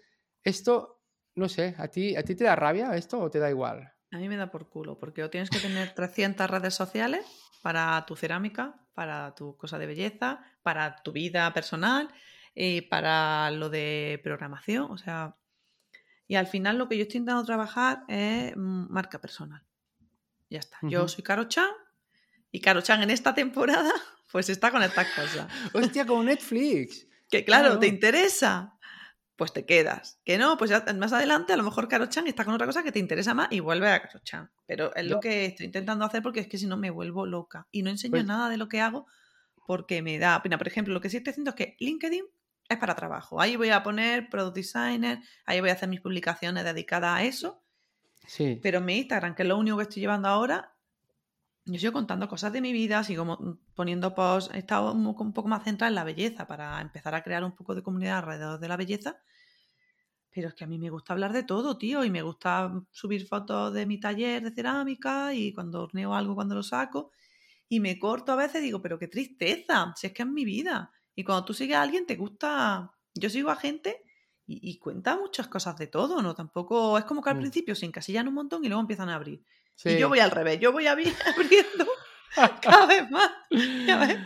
[0.44, 1.00] esto,
[1.36, 3.92] no sé, ¿a ti, ¿a ti te da rabia esto o te da igual?
[4.12, 7.24] A mí me da por culo, porque o tienes que tener 300 redes sociales
[7.62, 12.08] para tu cerámica, para tu cosa de belleza, para tu vida personal,
[12.54, 15.36] y para lo de programación, o sea...
[16.26, 19.64] Y al final lo que yo estoy intentando trabajar es mm, marca personal.
[20.48, 20.78] Ya está.
[20.82, 21.70] Yo soy Caro Chan
[22.52, 23.92] y Caro Chan en esta temporada
[24.30, 25.52] pues está con estas cosas.
[25.72, 27.06] Hostia, como Netflix.
[27.28, 27.80] Que claro, Claro.
[27.80, 28.78] te interesa,
[29.40, 30.20] pues te quedas.
[30.22, 32.82] Que no, pues ya más adelante a lo mejor Caro Chan está con otra cosa
[32.82, 34.50] que te interesa más y vuelve a Caro Chan.
[34.66, 37.66] Pero es lo que estoy intentando hacer porque es que si no me vuelvo loca.
[37.70, 39.06] Y no enseño Pues- nada de lo que hago
[39.66, 40.58] porque me da pena.
[40.58, 42.24] Por ejemplo, lo que sí estoy haciendo es que LinkedIn
[42.68, 43.40] es para trabajo.
[43.40, 47.62] Ahí voy a poner product designer, ahí voy a hacer mis publicaciones dedicadas a eso.
[48.26, 48.60] Sí.
[48.62, 50.74] Pero mi Instagram, que es lo único que estoy llevando ahora,
[51.64, 55.48] yo sigo contando cosas de mi vida, sigo poniendo posts, he estado un un poco
[55.48, 58.68] más centrada en la belleza para empezar a crear un poco de comunidad alrededor de
[58.68, 59.18] la belleza.
[60.32, 63.26] Pero es que a mí me gusta hablar de todo, tío, y me gusta subir
[63.26, 67.10] fotos de mi taller de cerámica y cuando horneo algo, cuando lo saco.
[67.68, 70.44] Y me corto a veces y digo, pero qué tristeza, si es que es mi
[70.44, 70.92] vida.
[71.14, 72.92] Y cuando tú sigues a alguien, te gusta.
[73.14, 74.02] Yo sigo a gente
[74.46, 76.34] y, y cuenta muchas cosas de todo, ¿no?
[76.34, 77.38] Tampoco es como que al Mm.
[77.38, 79.44] principio se encasillan un montón y luego empiezan a abrir.
[79.74, 79.90] sí.
[79.90, 81.86] Y yo voy al revés, yo voy abriendo
[82.62, 83.30] cada vez más.
[83.86, 84.18] Ya ves.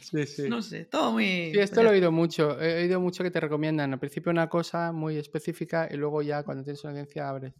[0.00, 0.48] Sí, sí.
[0.48, 1.50] No sé, todo muy.
[1.52, 2.60] Sí, esto lo he oído mucho.
[2.60, 6.42] He oído mucho que te recomiendan al principio una cosa muy específica y luego ya
[6.42, 7.54] cuando tienes una audiencia abres.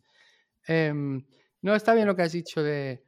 [0.66, 1.24] Em,
[1.62, 3.04] no, está bien lo que has dicho de...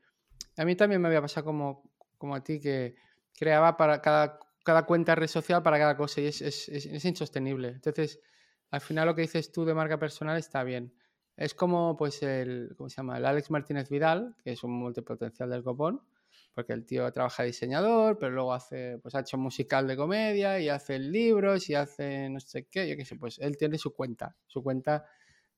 [0.56, 2.94] A mí también me había pasado como, como a ti que
[3.36, 7.04] creaba para cada, cada cuenta red social para cada cosa y es, es- es- es
[7.04, 7.68] insostenible.
[7.68, 8.20] Entonces,
[8.70, 10.92] al final lo que dices tú de marca personal está bien.
[11.36, 13.18] Es como pues el, ¿cómo se llama?
[13.18, 16.00] El Alex Martínez Vidal, que es un multipotencial del copón,
[16.54, 20.68] porque el tío trabaja diseñador, pero luego hace, pues ha hecho musical de comedia y
[20.68, 24.36] hace libros y hace no sé qué, yo qué sé, pues él tiene su cuenta,
[24.46, 25.04] su cuenta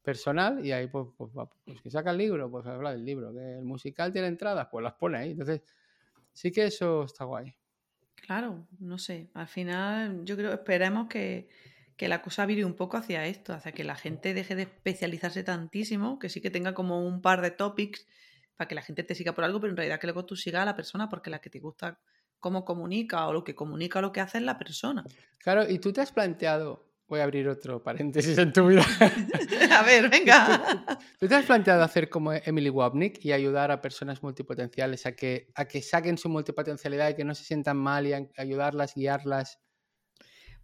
[0.03, 1.31] personal y ahí pues, pues,
[1.65, 4.83] pues que saca el libro, pues habla del libro, que el musical tiene entradas, pues
[4.83, 5.63] las pone ahí, entonces
[6.33, 7.55] sí que eso está guay.
[8.15, 11.49] Claro, no sé, al final yo creo, esperemos que,
[11.97, 15.45] que la cosa vire un poco hacia esto, hacia que la gente deje de especializarse
[15.45, 18.07] tantísimo, que sí que tenga como un par de topics
[18.57, 20.62] para que la gente te siga por algo, pero en realidad que luego tú sigas
[20.62, 21.99] a la persona porque la que te gusta
[22.40, 25.05] cómo comunica o lo que comunica o lo que hace es la persona.
[25.38, 28.83] Claro, y tú te has planteado, voy a abrir otro paréntesis en tu vida.
[29.73, 30.99] a ver, venga.
[31.19, 35.51] ¿Tú te has planteado hacer como Emily Wapnick y ayudar a personas multipotenciales a que,
[35.55, 39.59] a que saquen su multipotencialidad y que no se sientan mal y ayudarlas, guiarlas?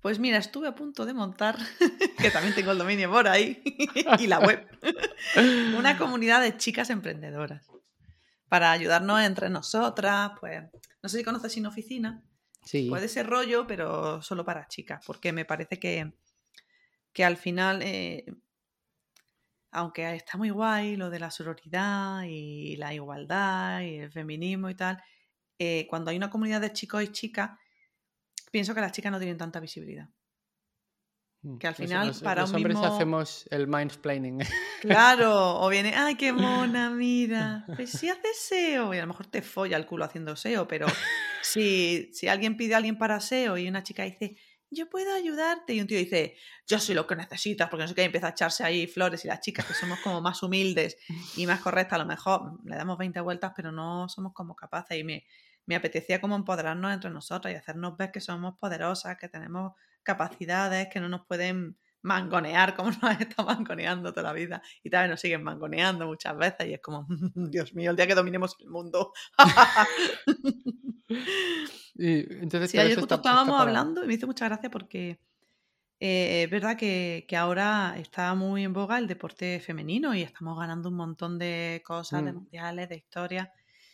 [0.02, 1.56] Pues mira, estuve a punto de montar,
[2.18, 3.62] que también tengo el dominio por ahí,
[4.18, 4.66] y la web,
[5.78, 7.70] una comunidad de chicas emprendedoras
[8.48, 10.60] para ayudarnos entre nosotras, pues,
[11.02, 12.22] no sé si conoces Sin Oficina.
[12.64, 12.88] Sí.
[12.88, 16.12] Puede ser rollo, pero solo para chicas, porque me parece que,
[17.12, 18.26] que al final, eh,
[19.70, 24.74] aunque está muy guay lo de la sororidad y la igualdad y el feminismo y
[24.74, 25.02] tal,
[25.58, 27.52] eh, cuando hay una comunidad de chicos y chicas,
[28.52, 30.08] pienso que las chicas no tienen tanta visibilidad.
[31.42, 34.38] Mm, que al final, para los hombres hacemos el mindsplaining.
[34.82, 37.64] Claro, o viene, ay, qué mona, mira.
[37.76, 40.88] Pues si haces SEO, y a lo mejor te folla el culo haciendo SEO, pero
[41.42, 44.36] si, si alguien pide a alguien para SEO y una chica dice,
[44.70, 46.36] yo puedo ayudarte, y un tío dice,
[46.66, 49.28] yo soy lo que necesitas, porque no sé qué, empieza a echarse ahí flores, y
[49.28, 50.96] las chicas que somos como más humildes
[51.36, 54.98] y más correctas, a lo mejor le damos 20 vueltas, pero no somos como capaces,
[54.98, 55.24] y me,
[55.66, 59.72] me apetecía como empoderarnos entre nosotras y hacernos ver que somos poderosas, que tenemos
[60.02, 65.12] capacidades, que no nos pueden mangonear como nos estado mangoneando toda la vida y también
[65.12, 68.68] nos siguen mangoneando muchas veces y es como, Dios mío, el día que dominemos el
[68.68, 69.12] mundo.
[71.94, 75.20] y entonces, sí, ayer justo estábamos hablando y me hizo mucha gracia porque
[76.00, 80.88] eh, es verdad que, ahora está muy en boga el deporte femenino y estamos ganando
[80.88, 82.34] un montón de cosas, de mm.
[82.34, 83.48] mundiales, de historias.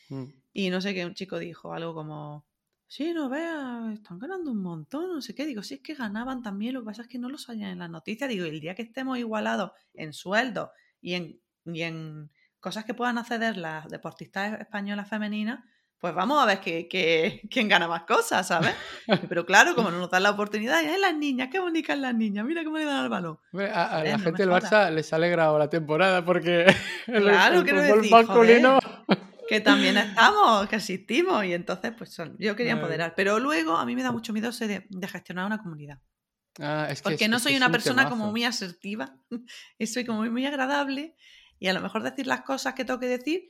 [0.09, 0.25] Mm.
[0.53, 2.47] Y no sé qué, un chico dijo algo como,
[2.87, 5.47] sí, no veas, están ganando un montón, no sé qué.
[5.47, 7.79] Digo, sí, es que ganaban también, lo que pasa es que no lo salían en
[7.79, 8.29] las noticias.
[8.29, 13.19] Digo, el día que estemos igualados en sueldo y en, y en cosas que puedan
[13.19, 15.61] acceder las deportistas españolas femeninas,
[16.01, 18.75] pues vamos a ver que, quién gana más cosas, ¿sabes?
[19.29, 21.49] Pero claro, como no nos dan la oportunidad, ¡ay, las niñas!
[21.51, 22.45] ¡Qué bonitas las niñas!
[22.45, 23.39] Mira cómo le dan al balón.
[23.75, 26.67] A, la gente del Barça les ha alegrado la temporada porque
[27.07, 28.79] claro, el, el masculino
[29.49, 33.15] que también estamos, que asistimos y entonces pues yo quería empoderar.
[33.17, 36.01] Pero luego a mí me da mucho miedo de, de gestionar una comunidad.
[36.61, 39.17] Ah, Porque no soy una persona como muy asertiva,
[39.79, 41.15] y soy como muy, muy agradable
[41.61, 43.49] y a lo mejor decir las cosas que tengo que decir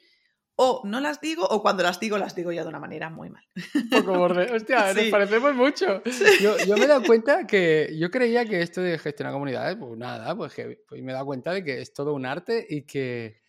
[0.60, 3.30] o no las digo o cuando las digo las digo ya de una manera muy
[3.30, 3.44] mal.
[3.74, 4.52] Un poco borde.
[4.52, 6.02] Hostia, nos parecemos mucho.
[6.40, 9.96] Yo, yo, me he dado cuenta que yo creía que esto de gestionar comunidades, pues
[9.96, 12.82] nada, pues, que, pues me he dado cuenta de que es todo un arte y
[12.82, 13.40] que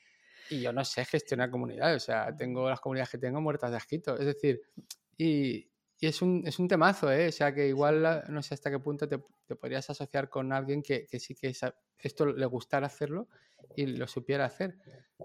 [0.49, 3.77] y yo no sé gestionar comunidades, o sea, tengo las comunidades que tengo muertas de
[3.77, 4.17] asquito.
[4.17, 4.61] Es decir,
[5.17, 7.27] y, y es, un, es un temazo, ¿eh?
[7.27, 10.81] O sea, que igual no sé hasta qué punto te, te podrías asociar con alguien
[10.81, 11.53] que, que sí que
[11.99, 13.27] esto le gustara hacerlo
[13.75, 14.77] y lo supiera hacer.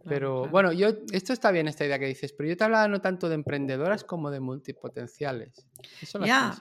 [0.05, 3.01] Pero bueno, yo esto está bien esta idea que dices, pero yo te hablaba no
[3.01, 5.67] tanto de emprendedoras como de multipotenciales.
[6.03, 6.53] Eso lo ya,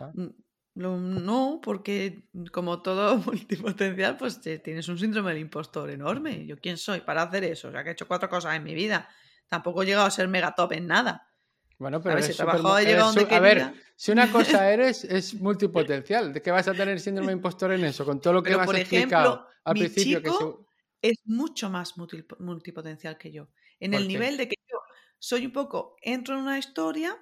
[0.75, 6.45] no, porque como todo multipotencial, pues tienes un síndrome del impostor enorme.
[6.45, 7.69] ¿Yo quién soy para hacer eso?
[7.69, 9.07] O sea, que he hecho cuatro cosas en mi vida.
[9.47, 11.29] Tampoco he llegado a ser mega top en nada.
[11.77, 16.31] Bueno, pero si a ver, si una cosa eres, es multipotencial.
[16.31, 18.05] ¿De qué vas a tener síndrome de impostor en eso?
[18.05, 20.21] Con todo lo que me has explicado al principio.
[20.21, 20.67] Chico
[21.03, 21.95] es mucho más
[22.39, 23.49] multipotencial que yo.
[23.79, 24.77] En el nivel de que yo
[25.19, 27.17] soy un poco, entro en una historia,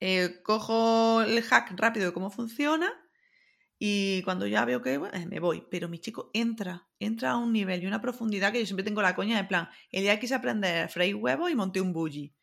[0.00, 2.92] eh, cojo el hack rápido de cómo funciona
[3.78, 5.66] y cuando ya veo que eh, me voy.
[5.70, 9.02] Pero mi chico entra, entra a un nivel y una profundidad que yo siempre tengo
[9.02, 12.34] la coña de plan, el día quise aprender a freír huevo y monté un bougie.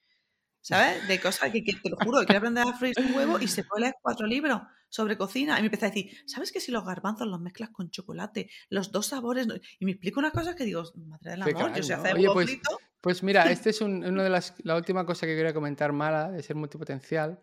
[0.62, 1.06] ¿Sabes?
[1.10, 3.82] De cosas que, te lo juro, quiero aprender a freír un huevo y se puede
[3.82, 4.62] leer cuatro libros
[4.94, 5.58] sobre cocina.
[5.58, 8.92] Y me empecé a decir, ¿sabes que si los garbanzos los mezclas con chocolate, los
[8.92, 9.48] dos sabores?
[9.80, 12.60] Y me explico una cosa que digo, madre del amor, yo sé hacer Oye, pues,
[13.02, 16.44] pues mira, este es una de las, la última cosa que quería comentar mala de
[16.44, 17.42] ser multipotencial.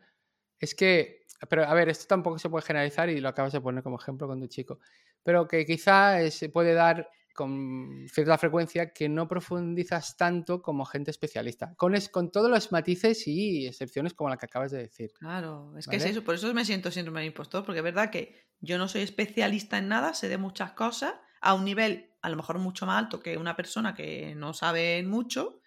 [0.61, 3.83] Es que, pero a ver, esto tampoco se puede generalizar y lo acabas de poner
[3.83, 4.79] como ejemplo con tu chico.
[5.25, 11.11] Pero que quizá se puede dar con cierta frecuencia que no profundizas tanto como gente
[11.11, 15.13] especialista, con, con todos los matices y excepciones como la que acabas de decir.
[15.19, 18.11] Claro, es que es eso, por eso me siento síndrome de impostor, porque es verdad
[18.11, 22.29] que yo no soy especialista en nada, sé de muchas cosas, a un nivel a
[22.29, 25.61] lo mejor mucho más alto que una persona que no sabe mucho,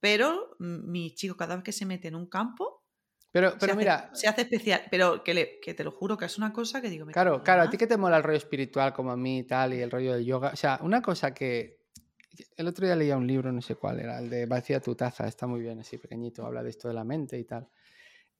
[0.00, 2.75] pero mi chico cada vez que se mete en un campo,
[3.32, 4.82] Pero, se, pero hace, mira, se hace especial.
[4.90, 7.62] Pero que, le- que te lo juro que es una cosa que digo, claro, claro,
[7.62, 9.90] a ti que te mola el rollo espiritual como a mí y tal, y el
[9.90, 10.50] rollo del yoga.
[10.52, 11.84] O sea, una cosa que.
[12.56, 15.26] El otro día leía un libro, no sé cuál era, el de Vacía tu taza,
[15.26, 17.68] está muy bien, así pequeñito, habla de esto de la mente y tal.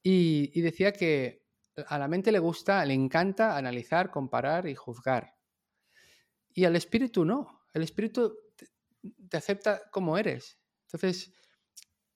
[0.02, 1.46] Y, y decía que
[1.88, 5.34] a la mente le gusta, le encanta analizar, comparar y juzgar.
[6.54, 7.62] Y al espíritu no.
[7.74, 8.66] El espíritu te,
[9.28, 10.58] te acepta como eres.
[10.86, 11.32] Entonces,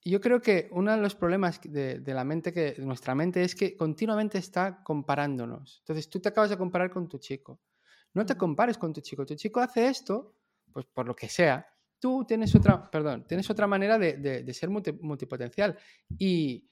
[0.04, 3.42] yo creo que uno de los problemas de, de la mente, que, de nuestra mente,
[3.42, 5.78] es que continuamente está comparándonos.
[5.80, 7.60] Entonces, tú te acabas de comparar con tu chico.
[8.14, 9.26] No te compares con tu chico.
[9.26, 10.34] Tu chico hace esto,
[10.72, 11.66] pues por lo que sea.
[11.98, 15.76] Tú tienes otra, perdón, tienes otra manera de, de- de ser multi- multipotencial.
[16.18, 16.66] Y,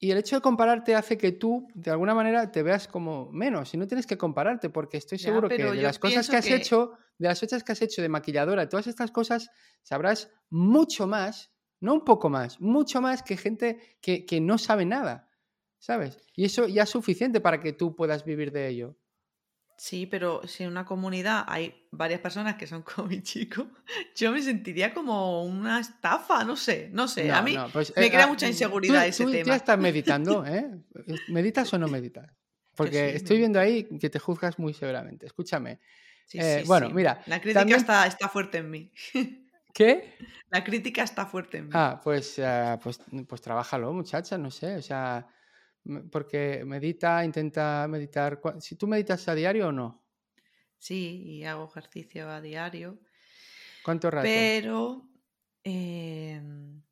[0.00, 3.72] y el hecho de compararte hace que tú, de alguna manera, te veas como menos.
[3.74, 6.36] Y no tienes que compararte, porque estoy Ya, seguro que pero de las cosas que
[6.36, 9.50] has que- hecho, de las cosas que has hecho de maquilladora, todas estas cosas,
[9.82, 14.84] sabrás mucho más, no un poco más, mucho más que gente que, que no sabe
[14.86, 15.28] nada.
[15.78, 16.18] ¿Sabes?
[16.36, 18.96] Y eso ya es suficiente para que tú puedas vivir de ello.
[19.78, 23.66] Sí, pero si en una comunidad hay varias personas que son como mi chico,
[24.14, 27.32] yo me sentiría como una estafa, no sé, no sé.
[27.32, 29.30] a No, mí no, pues, me eh, crea ah, mucha tú- inseguridad tú, ese tú
[29.32, 29.46] tema.
[29.46, 30.70] ya estás meditando, ¿eh?
[31.28, 32.30] ¿Meditas o no meditas?
[32.76, 35.24] Porque sí, estoy viendo ahí que te juzgas muy severamente.
[35.26, 35.80] Escúchame.
[36.26, 38.92] Sí, Eh, sí, bueno, mira, La crítica también- está, está fuerte en mí.
[39.74, 40.14] ¿Qué?
[40.50, 41.70] La crítica está fuerte en mí.
[41.74, 44.76] Ah, pues, eh, pues, pues trabájalo, muchacha, no sé.
[44.76, 45.26] O sea,
[46.10, 48.40] porque medita, intenta meditar.
[48.60, 50.04] Si tú meditas a diario o no,
[50.76, 52.98] Sí, y hago ejercicio a diario.
[53.84, 54.24] ¿cuánto rato?
[54.24, 55.06] Pero,
[55.62, 56.82] em,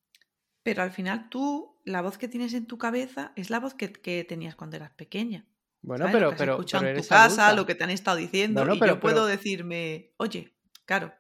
[0.62, 3.91] pero al final tú, la voz que tienes en tu cabeza es la voz que,
[3.93, 5.47] que tenías cuando eras pequeña.
[5.81, 6.12] Bueno, ¿sabes?
[6.17, 7.55] pero, pero, pero en tu casa, adulta.
[7.55, 11.14] lo que te han estado diciendo, Bueno, y pero- yo puedo decirme, oye, claro,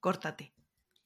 [0.00, 0.53] córtate,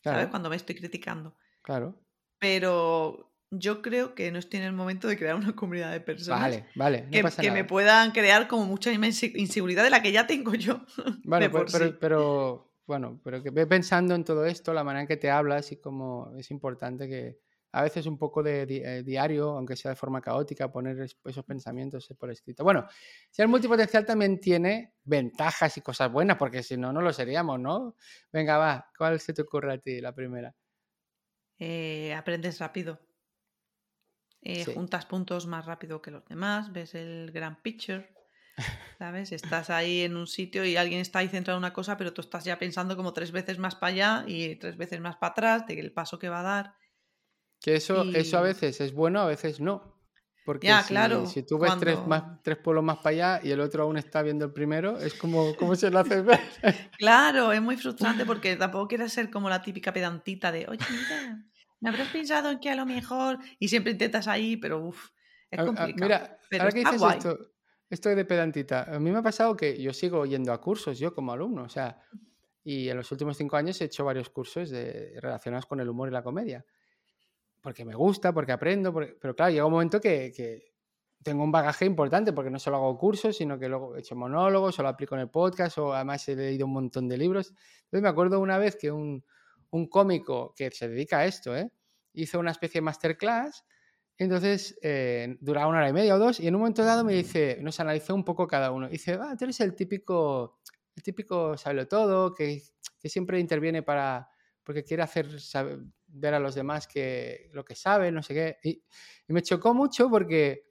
[0.02, 0.28] ¿sabes?
[0.28, 1.36] Cuando me estoy criticando.
[1.62, 1.94] claro.
[2.40, 6.40] Pero yo creo que no estoy en el momento de crear una comunidad de personas
[6.40, 7.60] Vale, vale, no que, pasa que nada.
[7.60, 10.80] me puedan crear como mucha inseguridad de la que ya tengo yo.
[11.24, 15.16] Bueno, pero, pero, bueno, pero que ve pensando en todo esto, la manera en que
[15.16, 17.40] te hablas y cómo es importante que
[17.72, 21.18] a veces un poco de di- eh, diario, aunque sea de forma caótica, poner es-
[21.24, 22.64] esos pensamientos por escrito.
[22.64, 22.86] Bueno,
[23.30, 27.96] ser multipotencial también tiene ventajas y cosas buenas, porque si no, no lo seríamos, ¿no?
[28.32, 30.54] Venga, va, ¿cuál se te ocurre a ti la primera?
[31.58, 33.00] Eh, aprendes rápido.
[34.40, 34.72] Eh, Sí.
[34.72, 38.14] Juntas puntos más rápido que los demás, ves el grand picture,
[38.98, 39.32] ¿sabes?
[39.32, 42.20] Estás ahí en un sitio y alguien está ahí centrado en una cosa, pero tú
[42.20, 45.66] estás ya pensando como tres veces más para allá y tres veces más para atrás
[45.66, 46.74] de el paso que va a dar.
[47.60, 49.96] Que eso, eso a Y- veces es bueno, a veces no.
[50.44, 53.40] Porque Ya, si, claro, si tú ves tres, cuando- más, tres pueblos más para allá
[53.44, 56.40] y el otro aún está viendo el primero, es como, ¿cómo se lo haces ver?
[56.98, 61.44] Claro, es muy frustrante porque tampoco quieres ser como la típica pedantita de, oye, mira,
[61.80, 63.38] ¿me habrás pensado en que a lo mejor?
[63.58, 65.10] Y siempre intentas ahí, pero uff,
[65.50, 65.94] es A- a- complicado.
[66.02, 67.18] mira, pero ahora que dices guay.
[67.18, 67.38] esto,
[67.90, 71.14] esto de pedantita, a mí me ha pasado que yo sigo yendo a cursos, yo
[71.14, 72.00] como alumno, o sea,
[72.64, 76.08] y en los últimos cinco años he hecho varios cursos de, relacionados con el humor
[76.08, 76.64] y la comedia,
[77.60, 80.72] porque me gusta, porque aprendo, porque- pero claro, llega un momento que, que
[81.22, 84.78] tengo un bagaje importante, porque no solo hago cursos, sino que luego he hecho monólogos,
[84.78, 87.52] o lo aplico en el podcast, o además he leído un montón de libros.
[87.84, 89.24] Entonces me acuerdo una vez que un,
[89.70, 91.70] un cómico que se dedica a esto, ¿eh?
[92.12, 93.64] hizo una especie de masterclass
[94.20, 97.12] entonces, eh, duraba una hora y media o dos, y en un momento dado me
[97.14, 98.88] dice, nos analizó un poco cada uno.
[98.88, 100.58] Dice, ah, tú eres el típico,
[100.96, 102.60] el típico sabelo todo, que,
[102.98, 104.28] que siempre interviene para,
[104.64, 108.58] porque quiere hacer saber- ver a los demás que lo que sabe, no sé qué.
[108.62, 108.70] Y,
[109.28, 110.64] y me chocó mucho porque,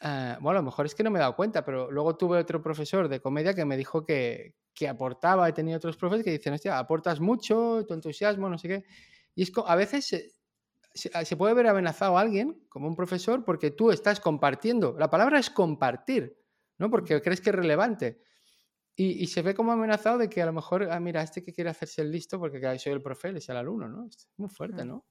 [0.00, 2.38] ah, bueno, a lo mejor es que no me he dado cuenta, pero luego tuve
[2.38, 6.30] otro profesor de comedia que me dijo que, que aportaba, he tenido otros profes que
[6.32, 8.84] dicen, hostia, aportas mucho, tu entusiasmo, no sé qué.
[9.34, 10.32] Y es a veces se,
[10.94, 14.96] se- se puede ver amenazado a alguien, como un profesor, porque tú estás compartiendo.
[14.98, 16.36] La palabra es compartir,
[16.78, 16.90] ¿no?
[16.90, 18.22] Porque crees que es relevante.
[18.96, 21.52] Y, y se ve como amenazado de que a lo mejor, ah, mira, este que
[21.52, 24.06] quiere hacerse el listo, porque claro, soy el profe, él es el alumno, ¿no?
[24.06, 24.84] Es muy fuerte.
[24.84, 25.06] ¿no?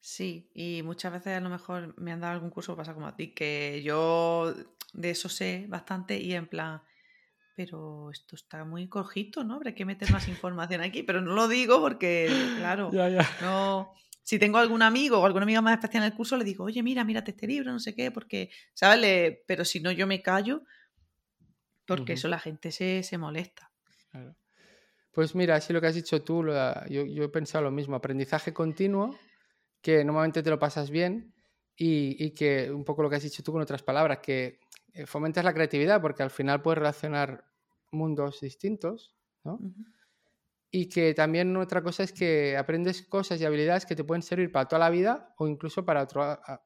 [0.00, 3.16] Sí, y muchas veces a lo mejor me han dado algún curso, pasa como a
[3.16, 4.54] ti, que yo
[4.92, 6.82] de eso sé bastante y en plan,
[7.54, 9.54] pero esto está muy cojito, ¿no?
[9.54, 13.22] Habrá que meter más información aquí, pero no lo digo porque, claro, Ya, ya.
[13.40, 13.94] no...
[14.26, 16.82] Si tengo algún amigo o alguna amiga más especial en el curso, le digo, oye,
[16.82, 18.98] mira, mírate este libro, no sé qué, porque, ¿sabes?
[19.00, 20.64] Le- Pero si no, yo me callo,
[21.86, 22.14] porque Ujú.
[22.14, 23.72] eso la gente se, se molesta.
[24.10, 24.36] Claro.
[25.12, 26.54] Pues mira, si lo que has dicho tú, lo
[26.88, 29.18] yo, yo he pensado lo mismo, aprendizaje continuo,
[29.82, 31.34] que normalmente te lo pasas bien
[31.76, 34.60] y, y que un poco lo que has dicho tú con otras palabras, que
[34.92, 37.46] eh, fomentas la creatividad porque al final puedes relacionar
[37.92, 39.60] mundos distintos, ¿no?
[40.70, 44.50] Y que también otra cosa es que aprendes cosas y habilidades que te pueden servir
[44.50, 46.06] para toda la vida o incluso para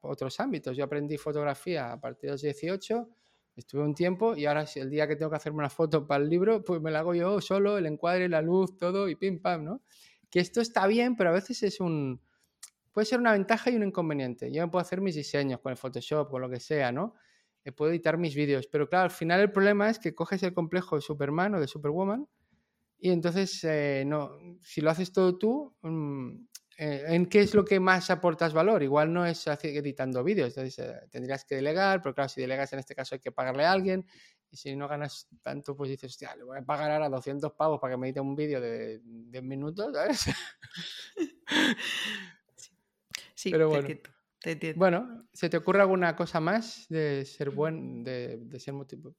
[0.01, 0.75] otros ámbitos.
[0.75, 3.07] Yo aprendí fotografía a partir de los 18,
[3.59, 6.29] estuve un tiempo y ahora el día que tengo que hacerme una foto para el
[6.29, 9.63] libro, pues me la hago yo solo, el encuadre, la luz, todo y pim pam,
[9.63, 9.81] ¿no?
[10.29, 12.21] Que esto está bien, pero a veces es un...
[12.91, 14.51] puede ser una ventaja y un inconveniente.
[14.51, 17.15] Yo me puedo hacer mis diseños con el Photoshop o lo que sea, ¿no?
[17.63, 20.53] Eh, puedo editar mis vídeos, pero claro, al final el problema es que coges el
[20.53, 22.27] complejo de Superman o de Superwoman
[23.01, 24.31] y entonces, eh, no,
[24.61, 26.47] si lo haces todo tú, mm,
[26.81, 28.81] eh, ¿en qué es lo que más aportas valor?
[28.83, 32.79] Igual no es editando vídeos, entonces eh, tendrías que delegar, pero claro, si delegas en
[32.79, 34.05] este caso hay que pagarle a alguien,
[34.49, 37.81] y si no ganas tanto, pues dices, hostia, le voy a pagar ahora 200 pavos
[37.81, 40.25] para que me edite un vídeo de 10 minutos, ¿sabes?
[43.35, 43.87] Sí, pero bueno.
[44.75, 48.73] Bueno, ¿se te ocurre alguna cosa más de ser buen, de, de, ser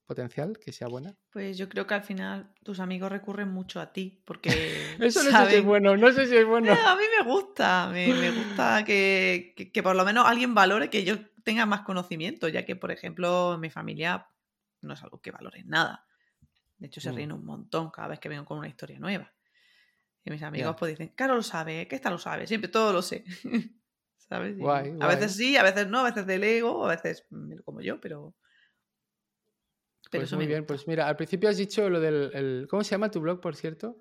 [0.07, 1.15] potencial, que sea buena?
[1.31, 4.49] Pues yo creo que al final tus amigos recurren mucho a ti, porque
[4.99, 6.73] eso no sé si es bueno, no sé si es bueno.
[6.73, 11.17] a mí me gusta, me, gusta que, que, por lo menos alguien valore que yo
[11.45, 14.27] tenga más conocimiento, ya que por ejemplo mi familia
[14.81, 16.07] no es algo que valore nada.
[16.79, 17.15] De hecho se mm.
[17.15, 19.31] ríen un montón cada vez que vengo con una historia nueva.
[20.25, 23.03] Y mis amigos pues dicen, Caro lo sabe, que esta lo sabe, siempre todo lo
[23.03, 23.25] sé.
[24.31, 27.27] a veces sí, a veces no, a veces del ego, a veces
[27.65, 28.35] como yo, pero...
[30.11, 32.67] pero pues muy bien, pues mira, al principio has dicho lo del...
[32.71, 33.97] ¿Cómo se llama tu blog, por cierto?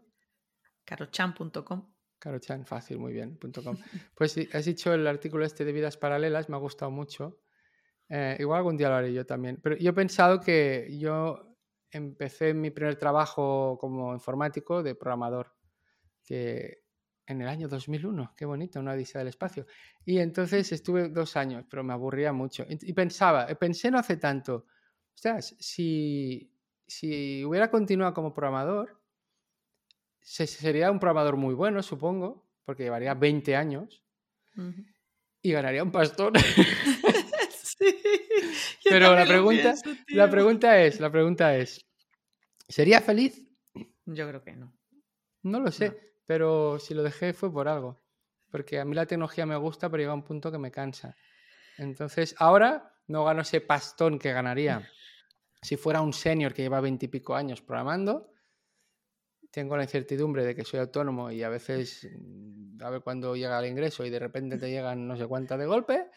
[0.85, 1.93] carochan.com.
[2.17, 3.77] Carochan, fácil, muy bien, .com.
[4.15, 7.39] Pues has dicho el artículo este de vidas paralelas, me ha gustado mucho.
[8.09, 9.59] Eh, igual algún día lo haré yo también.
[9.61, 11.55] Pero yo he pensado que yo
[11.91, 15.55] empecé mi primer trabajo como informático de programador,
[16.23, 16.78] que
[17.29, 19.67] en el año 2001, qué bonito, una odisea del espacio.
[20.03, 22.65] Y entonces estuve dos años, pero me aburría mucho.
[22.67, 24.65] Y pensaba, eh, pensé no hace tanto,
[25.13, 26.51] ostras, si,
[26.87, 28.99] si hubiera continuado como programador,
[30.21, 34.03] sería un programador muy bueno, supongo, porque llevaría 20 años
[35.43, 36.33] y ganaría un pastor.
[37.63, 37.95] sí,
[38.89, 39.75] pero la pregunta,
[40.07, 41.85] la pregunta es, la pregunta es,
[42.67, 43.47] ¿sería feliz?
[44.05, 44.73] Yo creo que no.
[45.43, 47.99] No lo sé pero si lo dejé fue por algo.
[48.51, 51.15] Porque a mí la tecnología me gusta, pero llega un punto que me cansa.
[51.79, 54.87] Entonces, ahora no gano ese pastón que ganaría
[55.63, 58.31] si fuera un senior que lleva veintipico años programando.
[59.49, 63.57] Tengo la incertidumbre de que soy autónomo y a veces mm, a ver cuándo llega
[63.57, 66.11] el ingreso y de repente te llegan no sé cuántas de golpe.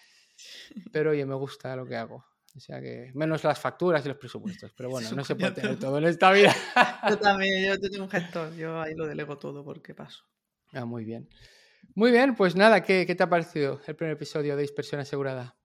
[0.92, 2.22] Pero oye, me gusta lo que hago.
[2.54, 4.72] O sea que, menos las facturas y los presupuestos.
[4.76, 6.54] Pero bueno, no se puede tener todo en esta vida.
[7.08, 10.24] Yo también, yo tengo un gestor, yo ahí lo delego todo porque paso.
[10.72, 11.28] Ah, muy bien.
[11.94, 15.56] Muy bien, pues nada, ¿qué, te ha parecido el primer episodio de Dispersión Asegurada?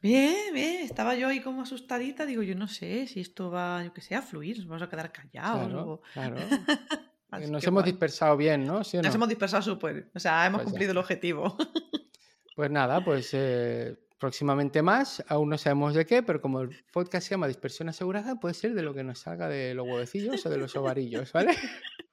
[0.00, 3.92] Bien, bien, estaba yo ahí como asustadita, digo, yo no sé si esto va, yo
[3.92, 6.00] que sé, a fluir, nos vamos a quedar callados.
[6.12, 6.38] Claro,
[7.48, 8.78] Nos hemos dispersado bien, ¿no?
[8.78, 11.56] Nos hemos dispersado súper, o sea, hemos pues cumplido el objetivo.
[12.54, 17.26] Pues nada, pues eh, próximamente más, aún no sabemos de qué, pero como el podcast
[17.26, 20.48] se llama Dispersión Asegurada, puede ser de lo que nos salga de los huevecillos o
[20.48, 21.56] de los ovarillos, ¿vale?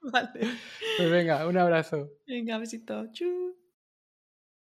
[0.00, 0.40] Vale.
[0.96, 2.10] Pues venga, un abrazo.
[2.26, 3.06] Venga, besito.
[3.12, 3.59] Chus.